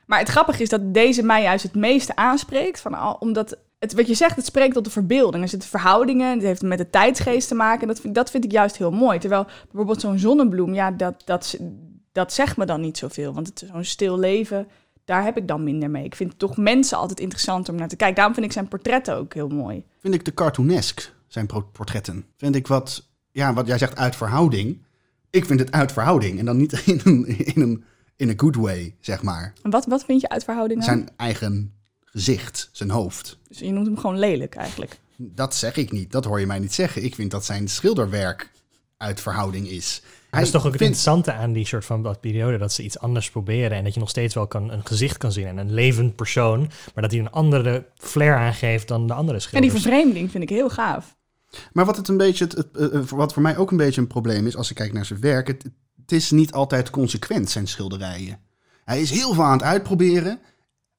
Maar 0.06 0.20
het 0.20 0.30
grappige 0.30 0.62
is 0.62 0.70
dat 0.70 0.94
deze 0.94 1.24
mij 1.24 1.42
juist 1.42 1.64
het 1.64 1.76
meeste 1.76 2.16
aanspreekt. 2.16 2.80
Van 2.80 2.94
al, 2.94 3.14
omdat 3.14 3.58
het, 3.86 3.94
wat 3.94 4.08
je 4.08 4.14
zegt, 4.14 4.36
het 4.36 4.46
spreekt 4.46 4.74
tot 4.74 4.84
de 4.84 4.90
verbeelding. 4.90 5.44
Er 5.44 5.50
zitten 5.50 5.70
verhoudingen, 5.70 6.34
het 6.34 6.42
heeft 6.42 6.62
met 6.62 6.78
de 6.78 6.90
tijdsgeest 6.90 7.48
te 7.48 7.56
maken. 7.56 7.82
En 7.82 7.88
dat 7.88 8.00
vind, 8.00 8.16
dat 8.16 8.30
vind 8.32 8.46
ik 8.46 8.52
juist 8.52 8.78
heel 8.78 8.92
mooi. 8.92 9.20
Terwijl 9.20 9.46
bijvoorbeeld 9.66 10.02
zo'n 10.02 10.20
zonnebloem, 10.20 10.74
ja, 10.74 10.92
dat, 10.92 11.22
dat, 11.26 11.58
dat 12.12 12.34
zegt 12.34 12.58
me 12.58 12.66
dan 12.66 12.82
niet 12.82 12.98
zoveel. 12.98 13.34
Want 13.34 13.48
het 13.48 13.66
zo'n 13.72 13.84
stil 13.84 14.20
leven, 14.20 14.68
daar 15.06 15.24
heb 15.24 15.38
ik 15.38 15.48
dan 15.48 15.64
minder 15.64 15.90
mee. 15.90 16.04
Ik 16.04 16.16
vind 16.16 16.40
toch 16.40 16.58
mensen 16.58 16.98
altijd 16.98 17.20
interessant 17.20 17.70
om 17.70 17.76
naar 17.76 17.88
te 17.88 17.96
kijken. 17.96 18.16
Daarom 18.16 18.34
vind 18.34 18.46
ik 18.46 18.52
zijn 18.52 18.68
portretten 18.68 19.16
ook 19.16 19.34
heel 19.34 19.48
mooi. 19.48 19.84
Vind 20.00 20.14
ik 20.14 20.22
te 20.22 20.34
cartoonesk, 20.34 21.14
zijn 21.28 21.46
portretten. 21.72 22.26
Vind 22.38 22.56
ik 22.56 22.68
wat, 22.68 23.08
ja, 23.32 23.54
wat 23.54 23.68
jij 23.68 23.78
zegt 23.78 23.98
uit 23.98 24.16
verhouding. 24.16 24.84
Ik 25.30 25.46
vind 25.46 25.60
het 25.60 25.72
uit 25.72 25.92
verhouding. 25.92 26.40
En 26.40 26.46
dan 26.46 26.58
niet 26.58 26.74
in 26.86 27.02
een, 27.04 27.26
in 27.28 27.62
een, 27.62 27.84
in 28.16 28.30
een 28.30 28.40
good 28.40 28.56
way, 28.56 28.96
zeg 29.00 29.24
maar. 29.24 29.54
En 29.62 29.70
wat, 29.70 29.86
wat 29.86 30.06
vind 30.06 30.22
je 30.22 30.30
uit 30.30 30.44
verhoudingen? 30.44 30.84
Zijn 30.84 31.10
eigen 31.16 31.74
gezicht, 32.20 32.70
zijn 32.72 32.90
hoofd. 32.90 33.38
Dus 33.48 33.60
je 33.60 33.72
noemt 33.72 33.86
hem 33.86 33.98
gewoon 33.98 34.20
lelijk 34.20 34.56
eigenlijk. 34.56 35.00
Dat 35.18 35.56
zeg 35.56 35.76
ik 35.76 35.92
niet. 35.92 36.12
Dat 36.12 36.26
hoor 36.26 36.40
je 36.40 36.46
mij 36.46 36.60
niet 36.60 36.74
zeggen. 36.74 37.04
Ik 37.04 37.16
vind 37.16 37.32
dat 37.32 37.46
zijn 37.46 37.68
schilderwerk 37.68 38.52
uit 38.98 39.22
verhouding 39.22 39.68
is. 39.70 40.02
Dat 40.30 40.42
is 40.44 40.52
toch 40.52 40.66
ook 40.66 40.72
het 40.72 40.82
vindt- 40.82 40.96
interessante 40.98 41.34
aan 41.44 41.54
die 41.54 41.66
soort 41.66 41.86
van 41.86 42.04
dat 42.04 42.20
periode, 42.20 42.58
dat 42.58 42.74
ze 42.74 42.84
iets 42.84 43.00
anders 43.00 43.30
proberen 43.30 43.78
en 43.78 43.84
dat 43.84 43.94
je 43.94 44.00
nog 44.00 44.10
steeds 44.10 44.34
wel 44.34 44.48
kan, 44.48 44.72
een 44.72 44.86
gezicht 44.86 45.18
kan 45.18 45.32
zien 45.32 45.48
en 45.48 45.58
een 45.58 45.74
levend 45.74 46.16
persoon, 46.16 46.60
maar 46.94 47.04
dat 47.04 47.12
hij 47.12 47.20
een 47.20 47.32
andere 47.32 47.86
flair 47.98 48.36
aangeeft 48.36 48.88
dan 48.88 49.08
de 49.08 49.14
andere 49.14 49.38
En 49.38 49.44
die 49.44 49.50
schilders. 49.70 49.82
vervreemding 49.82 50.32
vind 50.32 50.44
ik 50.44 50.50
heel 50.50 50.70
gaaf. 50.70 51.16
Maar 51.74 51.86
wat 51.86 51.98
het 51.98 52.08
een 52.08 52.18
beetje, 52.18 52.44
het, 52.44 52.54
het, 52.54 52.78
eh, 52.78 53.00
eh, 53.00 53.04
wat 53.08 53.34
voor 53.34 53.42
mij 53.42 53.58
ook 53.58 53.72
een 53.72 53.78
beetje 53.78 54.02
een 54.02 54.08
probleem 54.08 54.48
is 54.48 54.56
als 54.56 54.70
ik 54.70 54.76
kijk 54.76 54.94
naar 54.94 55.06
zijn 55.06 55.20
werk, 55.22 55.48
het, 55.48 55.64
het 56.02 56.12
is 56.12 56.32
niet 56.32 56.52
altijd 56.52 56.90
consequent 56.90 57.50
zijn 57.50 57.68
schilderijen. 57.68 58.40
Hij 58.86 59.02
is 59.02 59.10
heel 59.10 59.34
veel 59.34 59.44
aan 59.44 59.52
het 59.58 59.64
uitproberen, 59.64 60.40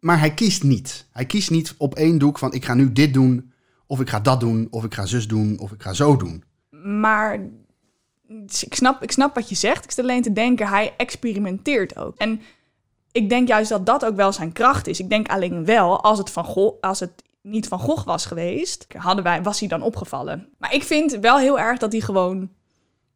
maar 0.01 0.19
hij 0.19 0.35
kiest 0.35 0.63
niet. 0.63 1.07
Hij 1.13 1.25
kiest 1.27 1.51
niet 1.51 1.75
op 1.79 1.95
één 1.95 2.19
doek 2.19 2.39
van 2.39 2.53
ik 2.53 2.65
ga 2.65 2.75
nu 2.75 2.93
dit 2.93 3.15
doen, 3.15 3.53
of 3.87 4.01
ik 4.01 4.09
ga 4.09 4.21
dat 4.21 4.41
doen, 4.41 4.67
of 4.71 4.85
ik 4.85 4.95
ga 4.95 5.07
zus 5.07 5.29
doen, 5.29 5.59
of 5.59 5.73
ik 5.73 5.83
ga 5.83 5.93
zo 5.93 6.17
doen. 6.17 6.45
Maar 6.83 7.41
ik 8.61 8.75
snap, 8.75 9.03
ik 9.03 9.13
snap 9.13 9.35
wat 9.35 9.49
je 9.49 9.55
zegt. 9.55 9.85
Ik 9.85 9.91
stel 9.91 10.05
alleen 10.05 10.23
te 10.23 10.33
denken, 10.33 10.69
hij 10.69 10.95
experimenteert 10.97 11.97
ook. 11.97 12.17
En 12.17 12.41
ik 13.13 13.29
denk 13.29 13.49
juist 13.49 13.69
dat 13.69 13.87
dat 13.87 14.05
ook 14.05 14.17
wel 14.17 14.33
zijn 14.33 14.53
kracht 14.53 14.87
is. 14.87 15.01
Ik 15.01 15.09
denk 15.09 15.29
alleen 15.29 15.65
wel, 15.65 16.03
als 16.03 16.19
het, 16.19 16.31
van 16.31 16.45
Gogh, 16.45 16.81
als 16.81 17.01
het 17.01 17.23
niet 17.43 17.69
van 17.69 17.79
Gogh 17.79 18.05
was 18.05 18.27
geweest, 18.27 18.87
hadden 18.97 19.25
wij, 19.25 19.43
was 19.43 19.61
hij 19.61 19.69
dan 19.69 19.83
opgevallen. 19.83 20.49
Maar 20.59 20.75
ik 20.75 20.83
vind 20.83 21.19
wel 21.19 21.39
heel 21.39 21.59
erg 21.59 21.79
dat 21.79 21.93
hij 21.93 22.01
gewoon... 22.01 22.51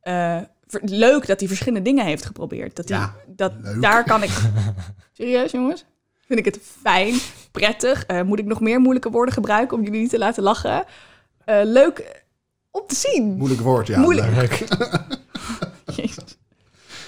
ver- 0.02 0.80
leuk 0.82 1.26
dat 1.26 1.38
hij 1.40 1.48
verschillende 1.48 1.82
dingen 1.82 2.04
heeft 2.04 2.24
geprobeerd. 2.24 2.76
Dat 2.76 2.88
hij, 2.88 2.98
Ja, 2.98 3.14
dat, 3.26 3.52
leuk. 3.60 3.82
Daar 3.82 4.04
kan 4.04 4.22
ik... 4.22 4.30
Serieus, 5.12 5.50
jongens? 5.50 5.84
Vind 6.30 6.46
ik 6.46 6.54
het 6.54 6.60
fijn, 6.82 7.14
prettig. 7.50 8.04
Eh, 8.06 8.22
moet 8.22 8.38
ik 8.38 8.44
nog 8.44 8.60
meer 8.60 8.80
moeilijke 8.80 9.10
woorden 9.10 9.34
gebruiken 9.34 9.76
om 9.76 9.82
jullie 9.84 10.00
niet 10.00 10.10
te 10.10 10.18
laten 10.18 10.42
lachen? 10.42 10.84
Eh, 11.44 11.60
leuk 11.64 12.24
om 12.70 12.82
te 12.86 12.94
zien. 12.94 13.36
Moeilijk 13.36 13.60
woord, 13.60 13.86
ja. 13.86 14.00
Moeilijk. 14.00 14.34
leuk. 14.34 14.64
Jezus. 15.96 16.36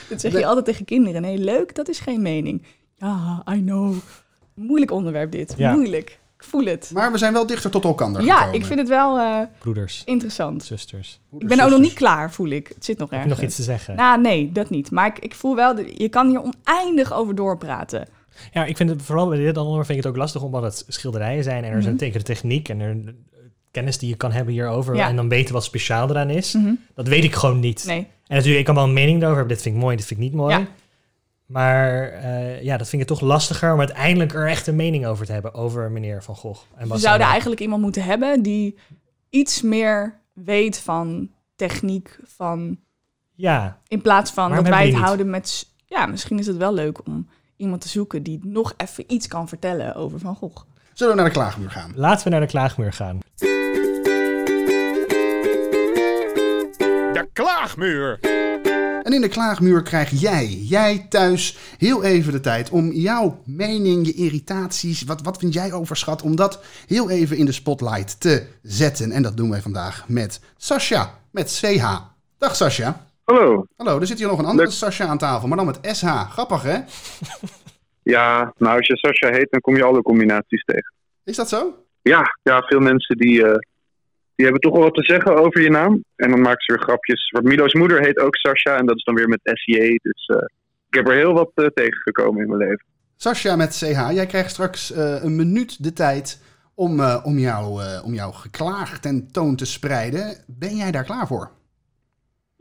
Dat 0.09 0.21
zeg 0.21 0.33
je 0.33 0.47
altijd 0.47 0.65
tegen 0.65 0.85
kinderen. 0.85 1.23
Nee, 1.23 1.39
leuk, 1.39 1.75
dat 1.75 1.89
is 1.89 1.99
geen 2.01 2.23
mening. 2.23 2.63
Ja, 2.97 3.43
I 3.51 3.61
know. 3.65 3.95
Moeilijk 4.55 4.91
onderwerp 4.91 5.33
dit. 5.33 5.55
Ja. 5.57 5.73
Moeilijk. 5.73 6.19
Ik 6.37 6.45
voel 6.49 6.65
het. 6.65 6.91
Maar 6.95 7.13
we 7.13 7.19
zijn 7.19 7.33
wel 7.33 7.47
dichter 7.47 7.71
tot 7.71 7.85
elkaar 7.85 8.23
Ja, 8.25 8.37
gekomen. 8.37 8.55
ik 8.61 8.65
vind 8.67 8.79
het 8.79 8.89
wel 8.89 9.19
eh, 9.19 9.41
Broeders, 9.59 10.03
interessant. 10.05 10.65
zusters. 10.65 11.21
Ik 11.39 11.49
ben 11.49 11.61
ook 11.61 11.71
nog 11.71 11.81
niet 11.81 11.93
klaar, 11.93 12.33
voel 12.33 12.49
ik. 12.49 12.69
Het 12.75 12.85
zit 12.85 12.99
nog 12.99 13.11
Heb 13.11 13.19
je 13.19 13.25
ergens. 13.25 13.41
nog 13.41 13.49
iets 13.49 13.57
te 13.59 13.63
zeggen? 13.63 13.97
Nou, 13.97 14.21
nee, 14.21 14.53
dat 14.53 14.71
niet. 14.71 14.91
Maar 14.91 15.07
ik, 15.07 15.19
ik 15.19 15.35
voel 15.35 15.55
wel, 15.57 15.79
je 15.81 16.09
kan 16.09 16.29
hier 16.29 16.43
oneindig 16.43 17.13
over 17.13 17.35
doorpraten. 17.35 18.09
Ja, 18.53 18.65
ik 18.65 18.77
vind 18.77 18.91
het 18.91 19.03
vooral 19.03 19.29
bij 19.29 19.39
dit 19.39 19.57
onderwerp 19.57 19.87
vind 19.87 19.99
ik 19.99 20.05
het 20.05 20.13
ook 20.13 20.19
lastig 20.21 20.43
omdat 20.43 20.63
het 20.63 20.85
schilderijen 20.89 21.45
zijn 21.45 21.65
en 21.65 21.71
er 21.71 21.79
is 21.79 21.85
een 21.85 21.91
Mhm. 21.91 21.99
tekenen 21.99 22.25
techniek 22.25 22.69
en 22.69 22.81
er 22.81 23.15
kennis 23.71 23.99
die 23.99 24.09
je 24.09 24.17
kan 24.17 24.33
hebben 24.33 24.53
hierover 24.55 24.95
Ja. 24.97 25.09
en 25.09 25.17
dan 25.17 25.29
weten 25.29 25.55
wat 25.55 25.65
speciaal 25.65 26.11
eraan 26.11 26.31
is. 26.31 26.53
Mhm. 26.55 26.73
Dat 26.95 27.09
weet 27.09 27.25
ik 27.25 27.35
gewoon 27.35 27.61
niet. 27.61 27.85
Nee. 27.87 27.99
En 28.27 28.37
natuurlijk, 28.37 28.59
ik 28.59 28.65
kan 28.65 28.75
wel 28.75 28.85
een 28.85 28.93
mening 28.93 29.19
daarover 29.21 29.39
hebben. 29.39 29.55
Dit 29.55 29.63
vind 29.65 29.77
ik 29.77 29.83
mooi, 29.83 29.97
dit 29.97 30.07
vind 30.07 30.21
ik 30.21 30.27
niet 30.27 30.35
mooi. 30.35 30.55
Ja. 30.57 30.67
Maar 31.47 32.09
eh, 32.09 32.63
ja, 32.63 32.77
dat 32.77 32.89
vind 32.89 33.03
ik 33.03 33.09
toch 33.09 33.21
lastiger 33.21 33.73
om 33.73 33.79
uiteindelijk 33.79 34.35
er 34.35 34.49
echt 34.49 34.67
een 34.67 34.77
mening 34.77 35.07
over 35.07 35.27
te 35.27 35.33
hebben 35.33 35.55
over 35.55 35.91
meneer 35.91 36.23
Van 36.23 36.37
Gogh. 36.37 36.61
En 36.75 36.83
We 36.83 36.89
Bas 36.89 37.01
zouden 37.01 37.27
eigenlijk 37.27 37.61
iemand 37.61 37.83
moeten 37.83 38.05
hebben 38.05 38.43
die 38.43 38.79
iets 39.31 39.63
meer 39.63 40.21
weet 40.33 40.79
van 40.79 41.31
techniek, 41.57 42.19
van 42.25 42.79
Ja, 43.35 43.81
In 43.89 44.03
plaats 44.03 44.31
van 44.31 44.49
Waarom 44.49 44.65
dat 44.65 44.75
wij 44.75 44.87
het 44.87 44.95
we 44.95 45.01
houden 45.01 45.31
met... 45.31 45.71
Ja, 45.87 46.07
misschien 46.07 46.39
is 46.39 46.47
het 46.47 46.57
wel 46.57 46.75
leuk 46.75 47.07
om 47.07 47.29
iemand 47.57 47.81
te 47.81 47.89
zoeken 47.89 48.23
die 48.23 48.41
nog 48.43 48.75
even 48.77 49.05
iets 49.07 49.29
kan 49.29 49.49
vertellen 49.49 49.95
over 49.95 50.19
Van 50.19 50.35
Gogh. 50.37 50.63
Zullen 50.93 51.15
we 51.15 51.21
naar 51.21 51.31
de 51.31 51.37
klaagmuur 51.37 51.71
gaan? 51.71 51.93
laten 51.95 52.25
we 52.25 52.31
naar 52.31 52.41
de 52.41 52.47
klaagmuur 52.47 52.93
gaan. 52.93 53.19
De 57.13 57.29
klaagmuur. 57.33 58.19
En 59.03 59.13
in 59.13 59.21
de 59.21 59.29
klaagmuur 59.29 59.83
krijg 59.83 60.11
jij, 60.11 60.47
jij 60.47 61.07
thuis, 61.09 61.59
heel 61.79 62.03
even 62.03 62.33
de 62.33 62.41
tijd 62.41 62.71
om 62.71 62.93
jouw 62.93 63.41
mening, 63.45 64.07
je 64.07 64.15
irritaties, 64.15 65.03
wat, 65.03 65.23
wat 65.23 65.39
vind 65.39 65.53
jij 65.53 65.73
overschat, 65.73 66.23
om 66.23 66.37
dat 66.37 66.61
heel 66.87 67.11
even 67.11 67.37
in 67.37 67.45
de 67.45 67.53
spotlight 67.53 68.21
te 68.21 68.47
zetten. 68.63 69.13
En 69.13 69.23
dat 69.23 69.37
doen 69.37 69.51
wij 69.51 69.63
vandaag 69.63 70.05
met 70.09 70.41
Sascha, 70.57 71.19
met 71.31 71.61
CH. 71.61 72.01
Dag 72.39 72.57
Sascha. 72.57 73.07
Hallo. 73.25 73.67
Hallo, 73.77 74.01
er 74.01 74.07
zit 74.07 74.19
hier 74.19 74.27
nog 74.27 74.39
een 74.39 74.45
andere 74.45 74.67
Leuk. 74.67 74.77
Sascha 74.77 75.07
aan 75.07 75.19
tafel, 75.19 75.49
maar 75.49 75.57
dan 75.57 75.67
met 75.67 75.79
SH. 75.83 76.31
Grappig 76.31 76.63
hè? 76.63 76.79
Ja, 78.03 78.55
nou 78.59 78.77
als 78.77 78.87
je 78.87 78.97
Sascha 78.97 79.31
heet, 79.31 79.51
dan 79.51 79.61
kom 79.61 79.77
je 79.77 79.85
alle 79.85 80.03
combinaties 80.03 80.65
tegen. 80.65 80.93
Is 81.25 81.37
dat 81.37 81.49
zo? 81.49 81.85
Ja, 82.03 82.39
ja 82.43 82.63
veel 82.63 82.81
mensen 82.81 83.17
die, 83.17 83.45
eh, 83.47 83.59
die 84.35 84.45
hebben 84.45 84.61
toch 84.61 84.73
wel 84.73 84.83
wat 84.83 84.95
te 84.95 85.05
zeggen 85.05 85.37
over 85.37 85.61
je 85.61 85.71
naam. 85.71 86.05
En 86.17 86.31
dan 86.31 86.41
maken 86.41 86.65
ze 86.65 86.73
weer 86.73 86.83
grapjes. 86.83 87.31
Want 87.31 87.45
Milo's 87.45 87.75
moeder 87.75 88.01
heet 88.01 88.19
ook 88.19 88.37
Sascha 88.37 88.77
en 88.77 88.87
dat 88.87 88.97
is 88.97 89.05
dan 89.05 89.15
weer 89.15 89.29
met 89.29 89.41
SJ. 89.43 89.99
Dus 90.03 90.27
eh, 90.27 90.45
ik 90.89 90.95
heb 90.95 91.09
er 91.09 91.15
heel 91.15 91.33
wat 91.33 91.51
eh, 91.55 91.67
tegengekomen 91.67 92.43
in 92.43 92.49
mijn 92.49 92.69
leven. 92.69 92.85
Sascha 93.17 93.57
met 93.57 93.77
CH, 93.77 94.13
jij 94.13 94.27
krijgt 94.27 94.51
straks 94.51 94.93
een 94.95 95.37
minuut 95.37 95.85
de 95.85 95.93
tijd 95.93 96.43
om, 96.75 97.01
om, 97.23 97.39
jou, 97.39 97.83
om 98.05 98.15
jouw 98.15 98.31
geklaag 98.31 98.99
ten 98.99 99.33
toon 99.33 99.57
te 99.57 99.65
spreiden. 99.65 100.37
Ben 100.47 100.77
jij 100.77 100.91
daar 100.91 101.05
klaar 101.05 101.27
voor? 101.27 101.51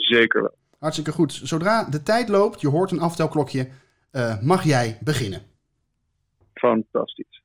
Zeker 0.02 0.42
wel. 0.42 0.56
Hartstikke 0.80 1.12
goed. 1.12 1.34
Zodra 1.44 1.84
de 1.84 2.04
tijd 2.04 2.30
loopt, 2.30 2.62
je 2.62 2.68
hoort 2.68 2.92
een 2.92 3.00
aftelklokje, 3.00 3.70
eh, 4.12 4.42
mag 4.42 4.64
jij 4.64 4.98
beginnen. 5.02 5.42
Fantastisch. 6.54 7.42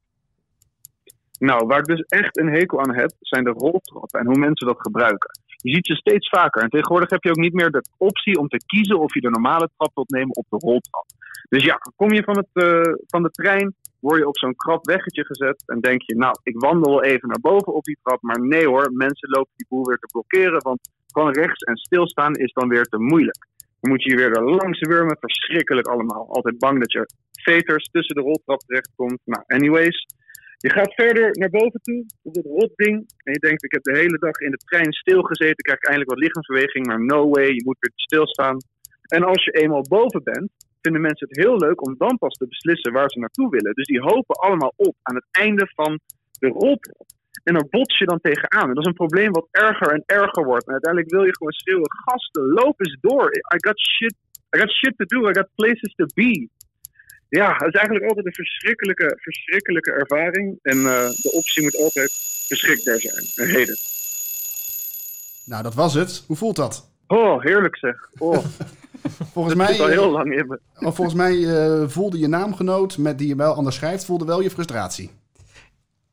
Nou, 1.38 1.66
waar 1.66 1.78
ik 1.78 1.84
dus 1.84 2.00
echt 2.00 2.38
een 2.38 2.48
hekel 2.48 2.80
aan 2.80 2.94
heb, 2.94 3.10
zijn 3.20 3.44
de 3.44 3.50
roltrappen 3.50 4.20
en 4.20 4.26
hoe 4.26 4.38
mensen 4.38 4.66
dat 4.66 4.80
gebruiken. 4.80 5.30
Je 5.56 5.74
ziet 5.74 5.86
ze 5.86 5.94
steeds 5.94 6.28
vaker. 6.28 6.62
En 6.62 6.68
tegenwoordig 6.68 7.10
heb 7.10 7.22
je 7.22 7.30
ook 7.30 7.36
niet 7.36 7.52
meer 7.52 7.70
de 7.70 7.88
optie 7.96 8.38
om 8.38 8.48
te 8.48 8.64
kiezen 8.66 8.98
of 8.98 9.14
je 9.14 9.20
de 9.20 9.30
normale 9.30 9.70
trap 9.76 9.94
wilt 9.94 10.10
nemen 10.10 10.36
of 10.36 10.46
de 10.48 10.56
roltrap. 10.56 11.06
Dus 11.48 11.64
ja, 11.64 11.78
kom 11.96 12.12
je 12.12 12.22
van, 12.22 12.36
het, 12.36 12.48
eh, 12.52 12.94
van 13.06 13.22
de 13.22 13.30
trein, 13.30 13.74
word 14.00 14.18
je 14.18 14.28
op 14.28 14.38
zo'n 14.38 14.56
krap 14.56 14.86
weggetje 14.86 15.24
gezet 15.24 15.62
en 15.66 15.80
denk 15.80 16.02
je, 16.02 16.16
nou, 16.16 16.38
ik 16.42 16.60
wandel 16.60 16.90
wel 16.90 17.02
even 17.02 17.28
naar 17.28 17.40
boven 17.40 17.74
op 17.74 17.84
die 17.84 17.98
trap. 18.02 18.22
Maar 18.22 18.40
nee 18.40 18.66
hoor, 18.66 18.92
mensen 18.92 19.28
lopen 19.30 19.52
die 19.56 19.66
boel 19.68 19.84
weer 19.84 19.98
te 19.98 20.06
blokkeren, 20.06 20.62
want 20.62 20.80
van 21.18 21.32
rechts 21.32 21.62
en 21.62 21.76
stilstaan 21.76 22.34
is 22.34 22.52
dan 22.52 22.68
weer 22.68 22.84
te 22.84 22.98
moeilijk. 22.98 23.40
Dan 23.80 23.90
moet 23.90 24.02
je 24.02 24.10
je 24.10 24.16
weer 24.16 24.32
er 24.36 24.50
langs 24.60 24.80
wurmen, 24.80 25.16
verschrikkelijk 25.20 25.86
allemaal. 25.86 26.24
Altijd 26.36 26.58
bang 26.58 26.80
dat 26.80 26.92
je 26.92 27.02
veters 27.42 27.84
tussen 27.84 28.14
de 28.14 28.22
roltrap 28.22 28.60
terechtkomt. 28.60 29.20
Nou, 29.24 29.42
anyways. 29.46 29.98
Je 30.56 30.70
gaat 30.70 30.94
verder 30.94 31.30
naar 31.30 31.50
boven 31.50 31.80
toe, 31.82 32.06
op 32.22 32.34
dat 32.34 32.44
rotding. 32.44 32.94
En 33.24 33.32
je 33.32 33.38
denkt, 33.38 33.64
ik 33.64 33.72
heb 33.72 33.82
de 33.82 33.98
hele 33.98 34.18
dag 34.18 34.36
in 34.46 34.50
de 34.50 34.56
trein 34.56 34.92
stilgezeten. 34.92 35.64
krijg 35.64 35.78
ik 35.78 35.86
eindelijk 35.86 36.12
wat 36.14 36.22
lichaamsbeweging. 36.24 36.86
Maar 36.86 37.04
no 37.04 37.28
way, 37.28 37.48
je 37.58 37.64
moet 37.64 37.80
weer 37.80 37.92
stilstaan. 37.94 38.56
En 39.16 39.22
als 39.24 39.44
je 39.44 39.50
eenmaal 39.50 39.86
boven 39.88 40.22
bent, 40.22 40.50
vinden 40.80 41.00
mensen 41.00 41.28
het 41.28 41.44
heel 41.44 41.56
leuk 41.56 41.86
om 41.86 41.94
dan 41.98 42.18
pas 42.18 42.34
te 42.34 42.46
beslissen 42.46 42.92
waar 42.92 43.10
ze 43.10 43.18
naartoe 43.18 43.50
willen. 43.50 43.74
Dus 43.74 43.86
die 43.86 44.00
hopen 44.00 44.36
allemaal 44.36 44.72
op 44.76 44.94
aan 45.02 45.14
het 45.14 45.28
einde 45.30 45.66
van 45.74 46.00
de 46.38 46.48
roltrap. 46.48 47.06
En 47.48 47.54
daar 47.54 47.68
bots 47.70 47.98
je 47.98 48.04
dan 48.04 48.20
tegenaan. 48.20 48.68
En 48.68 48.74
dat 48.74 48.84
is 48.84 48.90
een 48.90 49.02
probleem 49.04 49.32
wat 49.32 49.48
erger 49.50 49.88
en 49.92 50.02
erger 50.06 50.44
wordt. 50.44 50.66
En 50.66 50.72
uiteindelijk 50.72 51.12
wil 51.12 51.24
je 51.24 51.36
gewoon 51.36 51.52
schreeuwen, 51.52 51.90
gasten, 52.04 52.42
loop 52.42 52.80
eens 52.80 52.96
door. 53.00 53.26
I 53.54 53.56
got 53.66 53.78
shit, 53.80 54.14
I 54.56 54.58
got 54.58 54.70
shit 54.70 54.94
to 54.96 55.04
do, 55.04 55.28
I 55.30 55.34
got 55.34 55.48
places 55.54 55.94
to 55.94 56.06
be. 56.14 56.48
Ja, 57.28 57.52
het 57.52 57.68
is 57.74 57.80
eigenlijk 57.80 58.06
altijd 58.08 58.26
een 58.26 58.34
verschrikkelijke, 58.44 59.16
verschrikkelijke 59.20 59.92
ervaring. 59.92 60.58
En 60.62 60.76
eh, 60.78 61.08
de 61.24 61.30
optie 61.32 61.62
moet 61.62 61.76
altijd 61.76 62.10
beschikbaar 62.48 63.00
zijn. 63.00 63.24
Een 63.34 63.54
reden. 63.54 63.76
Nou, 65.44 65.62
dat 65.62 65.74
was 65.74 65.94
het. 65.94 66.24
Hoe 66.26 66.36
voelt 66.36 66.56
dat? 66.56 66.90
Oh, 67.06 67.42
heerlijk 67.42 67.76
zeg. 67.76 68.08
Oh, 68.18 68.44
Volgens 69.32 69.54
mij, 69.54 69.80
al 69.80 69.86
heel 69.86 70.10
lang 70.10 70.38
in 70.38 70.46
me. 70.46 70.58
eh, 70.74 70.92
volgens 70.92 71.14
mij 71.14 71.34
eh, 71.44 71.88
voelde 71.88 72.18
je 72.18 72.26
naamgenoot, 72.26 72.98
met 72.98 73.18
die 73.18 73.28
je 73.28 73.36
wel 73.36 73.54
anders 73.54 73.76
schrijft, 73.76 74.04
voelde 74.04 74.24
wel 74.24 74.40
je 74.40 74.50
frustratie. 74.50 75.10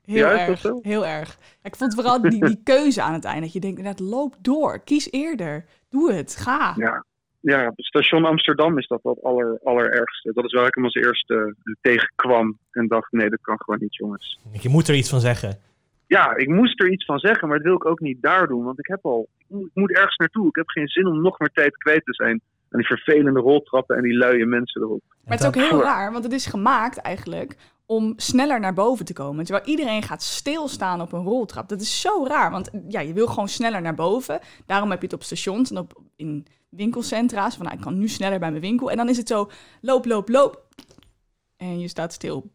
Heel 0.05 0.25
erg, 0.25 0.63
heel 0.81 1.05
erg. 1.05 1.37
Ik 1.63 1.75
vond 1.75 1.93
vooral 1.93 2.21
die, 2.21 2.45
die 2.45 2.59
keuze 2.73 3.01
aan 3.01 3.13
het 3.13 3.25
einde. 3.25 3.41
Dat 3.41 3.53
je 3.53 3.59
denkt, 3.59 3.77
inderdaad, 3.77 4.09
loop 4.09 4.35
door. 4.41 4.79
Kies 4.83 5.11
eerder. 5.11 5.65
Doe 5.89 6.11
het. 6.11 6.35
Ga. 6.35 6.73
Ja, 6.77 7.05
ja 7.39 7.71
station 7.75 8.25
Amsterdam 8.25 8.77
is 8.77 8.87
dat 8.87 8.99
het 9.03 9.23
aller, 9.23 9.59
allerergste. 9.63 10.31
Dat 10.33 10.45
is 10.45 10.53
waar 10.53 10.67
ik 10.67 10.75
hem 10.75 10.83
als 10.83 10.93
eerste 10.93 11.55
eh, 11.63 11.73
tegenkwam. 11.81 12.57
En 12.71 12.87
dacht, 12.87 13.11
nee, 13.11 13.29
dat 13.29 13.41
kan 13.41 13.57
gewoon 13.59 13.79
niet, 13.79 13.95
jongens. 13.95 14.39
Je 14.61 14.69
moet 14.69 14.87
er 14.87 14.95
iets 14.95 15.09
van 15.09 15.19
zeggen. 15.19 15.57
ja, 16.07 16.35
ik 16.35 16.47
moest 16.47 16.79
er 16.79 16.91
iets 16.91 17.05
van 17.05 17.19
zeggen, 17.19 17.47
maar 17.47 17.57
dat 17.57 17.65
wil 17.65 17.75
ik 17.75 17.85
ook 17.85 17.99
niet 17.99 18.21
daar 18.21 18.47
doen. 18.47 18.63
Want 18.63 18.79
ik 18.79 18.87
heb 18.87 19.05
al, 19.05 19.27
ik 19.37 19.45
moet, 19.47 19.65
ik 19.65 19.71
moet 19.73 19.91
ergens 19.91 20.17
naartoe. 20.17 20.47
Ik 20.47 20.55
heb 20.55 20.69
geen 20.69 20.87
zin 20.87 21.07
om 21.07 21.21
nog 21.21 21.39
meer 21.39 21.51
tijd 21.53 21.77
kwijt 21.77 22.05
te 22.05 22.13
zijn 22.13 22.41
aan 22.69 22.79
die 22.79 22.87
vervelende 22.87 23.39
roltrappen 23.39 23.95
en 23.97 24.03
die 24.03 24.17
luie 24.17 24.45
mensen 24.45 24.81
erop. 24.81 25.01
Maar 25.07 25.37
het 25.37 25.39
is 25.39 25.47
ook 25.47 25.69
heel 25.69 25.81
raar, 25.81 26.11
want 26.11 26.23
het 26.23 26.33
is 26.33 26.45
gemaakt 26.45 26.97
eigenlijk 26.97 27.55
om 27.85 28.13
sneller 28.15 28.59
naar 28.59 28.73
boven 28.73 29.05
te 29.05 29.13
komen. 29.13 29.45
Terwijl 29.45 29.65
iedereen 29.67 30.03
gaat 30.03 30.23
stilstaan 30.23 31.01
op 31.01 31.13
een 31.13 31.23
roltrap. 31.23 31.69
Dat 31.69 31.81
is 31.81 32.01
zo 32.01 32.25
raar, 32.27 32.51
want 32.51 32.69
ja, 32.87 32.99
je 32.99 33.13
wil 33.13 33.27
gewoon 33.27 33.49
sneller 33.49 33.81
naar 33.81 33.95
boven. 33.95 34.39
Daarom 34.65 34.89
heb 34.89 34.99
je 34.99 35.05
het 35.05 35.15
op 35.15 35.23
stations 35.23 35.69
en 35.69 35.77
op, 35.77 36.01
in 36.15 36.45
winkelcentra's. 36.69 37.55
Van 37.55 37.65
nou, 37.65 37.77
ik 37.77 37.83
kan 37.83 37.97
nu 37.97 38.07
sneller 38.07 38.39
bij 38.39 38.49
mijn 38.49 38.61
winkel. 38.61 38.91
En 38.91 38.97
dan 38.97 39.09
is 39.09 39.17
het 39.17 39.27
zo, 39.27 39.49
loop, 39.81 40.05
loop, 40.05 40.29
loop. 40.29 40.67
En 41.57 41.79
je 41.79 41.87
staat 41.87 42.13
stil. 42.13 42.51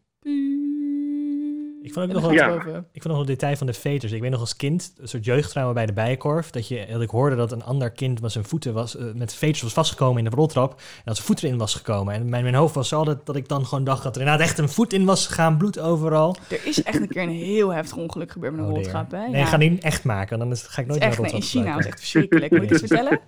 Ik 1.81 1.93
vond 1.93 2.05
ook 2.07 2.11
nog 2.13 2.21
wel, 2.21 2.31
Ja. 2.31 2.53
ik 2.91 3.01
vond 3.01 3.13
nog 3.13 3.19
een 3.19 3.25
detail 3.25 3.55
van 3.55 3.67
de 3.67 3.73
veters. 3.73 4.11
Ik 4.11 4.21
weet 4.21 4.31
nog 4.31 4.39
als 4.39 4.55
kind, 4.55 4.93
een 4.97 5.07
soort 5.07 5.25
jeugdtrauma 5.25 5.73
bij 5.73 5.85
de 5.85 5.93
Bijenkorf, 5.93 6.49
dat, 6.49 6.67
je, 6.67 6.85
dat 6.91 7.01
ik 7.01 7.09
hoorde 7.09 7.35
dat 7.35 7.51
een 7.51 7.63
ander 7.63 7.91
kind 7.91 8.21
met 8.21 8.31
zijn 8.31 8.43
voeten 8.45 8.73
was, 8.73 8.95
eh, 8.97 9.05
met 9.15 9.33
veters 9.33 9.61
was 9.61 9.73
vastgekomen 9.73 10.23
in 10.23 10.29
de 10.29 10.35
roltrap 10.35 10.71
en 10.71 11.01
dat 11.05 11.15
zijn 11.15 11.27
voet 11.27 11.43
erin 11.43 11.57
was 11.57 11.75
gekomen. 11.75 12.13
En 12.13 12.29
mijn, 12.29 12.43
mijn 12.43 12.55
hoofd 12.55 12.75
was 12.75 12.93
altijd 12.93 13.25
dat 13.25 13.35
ik 13.35 13.47
dan 13.47 13.65
gewoon 13.65 13.83
dacht 13.83 14.03
dat 14.03 14.15
er 14.15 14.21
inderdaad 14.21 14.47
echt 14.47 14.57
een 14.57 14.69
voet 14.69 14.93
in 14.93 15.05
was 15.05 15.27
gegaan, 15.27 15.57
bloed 15.57 15.79
overal. 15.79 16.35
Er 16.49 16.65
is 16.65 16.83
echt 16.83 17.01
een 17.01 17.07
keer 17.07 17.21
een 17.23 17.29
heel 17.29 17.69
heftig 17.73 17.97
ongeluk 17.97 18.31
gebeurd 18.31 18.53
met 18.55 18.61
een 18.61 18.69
Oh, 18.69 18.75
roltrap. 18.75 19.11
Hè? 19.11 19.27
Nee, 19.27 19.39
Ja. 19.41 19.45
ga 19.45 19.57
die 19.57 19.79
echt 19.81 20.03
maken, 20.03 20.39
dan 20.39 20.51
is, 20.51 20.61
ga 20.61 20.81
ik 20.81 20.87
nooit 20.87 21.01
is 21.01 21.07
nee, 21.07 21.15
roltrap 21.17 21.39
in 21.41 21.47
China 21.47 21.63
was 21.63 21.71
gebruiken. 21.73 21.91
echt 21.91 21.99
verschrikkelijk. 21.99 22.51
Moet 22.51 22.63
ik 22.63 22.69
iets 22.71 22.79
vertellen? 22.87 23.19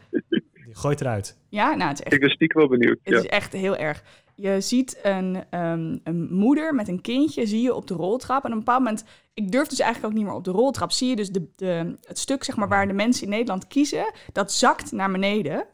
Gooi 0.74 0.94
het 0.94 1.04
eruit. 1.04 1.38
Ja, 1.50 1.76
nou, 1.76 1.90
het 1.90 2.00
is 2.00 2.04
echt 2.06 2.14
Ik 2.14 2.20
ben 2.20 2.30
stiekem 2.30 2.60
wel 2.60 2.70
benieuwd. 2.70 3.00
Het 3.04 3.14
Ja. 3.14 3.20
is 3.20 3.26
echt 3.26 3.54
heel 3.54 3.76
erg. 3.78 4.04
Je 4.36 4.62
ziet 4.62 5.00
een, 5.04 5.44
ehm, 5.50 5.98
een 6.04 6.28
moeder 6.34 6.76
met 6.76 6.88
een 6.88 7.02
kindje, 7.02 7.46
zie 7.46 7.62
je 7.62 7.74
op 7.76 7.88
de 7.88 7.94
roltrap. 7.94 8.44
En 8.44 8.50
op 8.50 8.58
een 8.58 8.64
bepaald 8.64 8.80
moment, 8.84 9.04
ik 9.34 9.52
durf 9.52 9.68
dus 9.68 9.80
eigenlijk 9.80 10.14
ook 10.14 10.20
niet 10.20 10.28
meer 10.28 10.38
op 10.38 10.44
de 10.44 10.52
roltrap. 10.52 10.92
Zie 10.92 11.10
je 11.10 11.16
dus 11.16 11.30
de, 11.30 11.48
de, 11.56 11.96
het 12.08 12.20
stuk 12.20 12.44
zeg 12.44 12.56
maar, 12.58 12.68
waar 12.68 12.88
de 12.88 12.94
mensen 12.94 13.24
in 13.24 13.30
Nederland 13.30 13.68
kiezen, 13.68 14.12
dat 14.32 14.52
zakt 14.52 14.92
naar 14.92 15.12
beneden. 15.12 15.66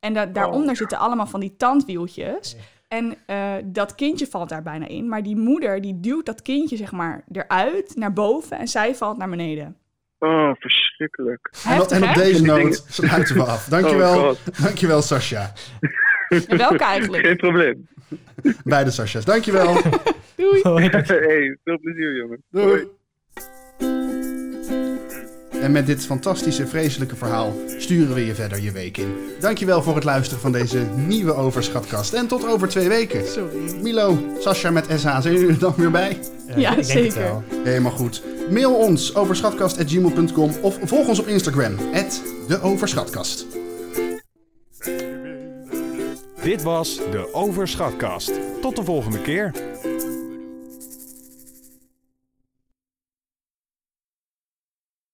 En 0.00 0.14
da- 0.14 0.26
daaronder 0.26 0.76
zitten 0.76 0.98
allemaal 0.98 1.26
van 1.26 1.40
die 1.40 1.56
tandwieltjes. 1.56 2.56
En 2.88 3.14
eh, 3.26 3.52
dat 3.64 3.94
kindje 3.94 4.26
valt 4.26 4.48
daar 4.48 4.62
bijna 4.62 4.88
in. 4.88 5.08
Maar 5.08 5.22
die 5.22 5.36
moeder 5.36 5.80
die 5.80 6.00
duwt 6.00 6.26
dat 6.26 6.42
kindje 6.42 6.76
zeg 6.76 6.92
maar 6.92 7.24
eruit, 7.32 7.96
naar 7.96 8.12
boven. 8.12 8.58
En 8.58 8.68
zij 8.68 8.94
valt 8.94 9.16
naar 9.16 9.28
beneden. 9.30 9.76
Oh, 10.24 10.54
verschrikkelijk. 10.58 11.50
En, 11.64 11.70
Heftig, 11.70 12.00
en 12.00 12.08
op 12.08 12.14
deze 12.14 12.42
noot 12.42 12.84
sluiten 12.88 13.34
we 13.34 13.42
af. 13.42 13.64
Dankjewel, 13.64 14.18
Oh, 14.28 14.34
dankjewel 14.62 15.02
Sascha. 15.02 15.52
En 16.28 16.56
welke 16.56 16.84
eigenlijk? 16.84 17.26
Geen 17.26 17.36
probleem. 17.36 17.88
Beide 18.64 18.90
Sascha's. 18.90 19.24
Dankjewel. 19.24 19.74
Doei! 20.36 20.60
hey, 20.62 21.58
veel 21.64 21.78
plezier, 21.80 22.16
jongen. 22.16 22.42
Doei. 22.50 22.86
En 25.64 25.72
met 25.72 25.86
dit 25.86 26.06
fantastische, 26.06 26.66
vreselijke 26.66 27.16
verhaal 27.16 27.54
sturen 27.78 28.14
we 28.14 28.26
je 28.26 28.34
verder 28.34 28.62
je 28.62 28.72
week 28.72 28.96
in. 28.96 29.14
Dankjewel 29.40 29.82
voor 29.82 29.94
het 29.94 30.04
luisteren 30.04 30.40
van 30.40 30.52
deze 30.52 30.86
nieuwe 30.94 31.34
Overschatkast. 31.34 32.12
En 32.12 32.26
tot 32.26 32.46
over 32.46 32.68
twee 32.68 32.88
weken. 32.88 33.28
Sorry. 33.28 33.80
Milo, 33.82 34.18
Sascha 34.40 34.70
met 34.70 34.86
SH, 34.88 35.20
zijn 35.20 35.34
jullie 35.34 35.48
er 35.48 35.58
dan 35.58 35.74
weer 35.76 35.90
bij? 35.90 36.18
Ja, 36.46 36.54
ik 36.54 36.62
denk 36.64 36.76
het 36.76 36.86
zeker. 36.86 37.20
wel. 37.20 37.42
Helemaal 37.64 37.92
goed. 37.92 38.22
Mail 38.50 38.74
ons 38.74 39.14
overschatkast.gmail.com 39.14 40.50
of 40.60 40.78
volg 40.82 41.08
ons 41.08 41.18
op 41.18 41.26
Instagram, 41.26 41.76
de 42.48 42.60
Overschatkast. 42.60 43.46
Dit 46.42 46.62
was 46.62 46.96
de 46.96 47.28
Overschatkast. 47.32 48.32
Tot 48.60 48.76
de 48.76 48.84
volgende 48.84 49.20
keer. 49.20 49.52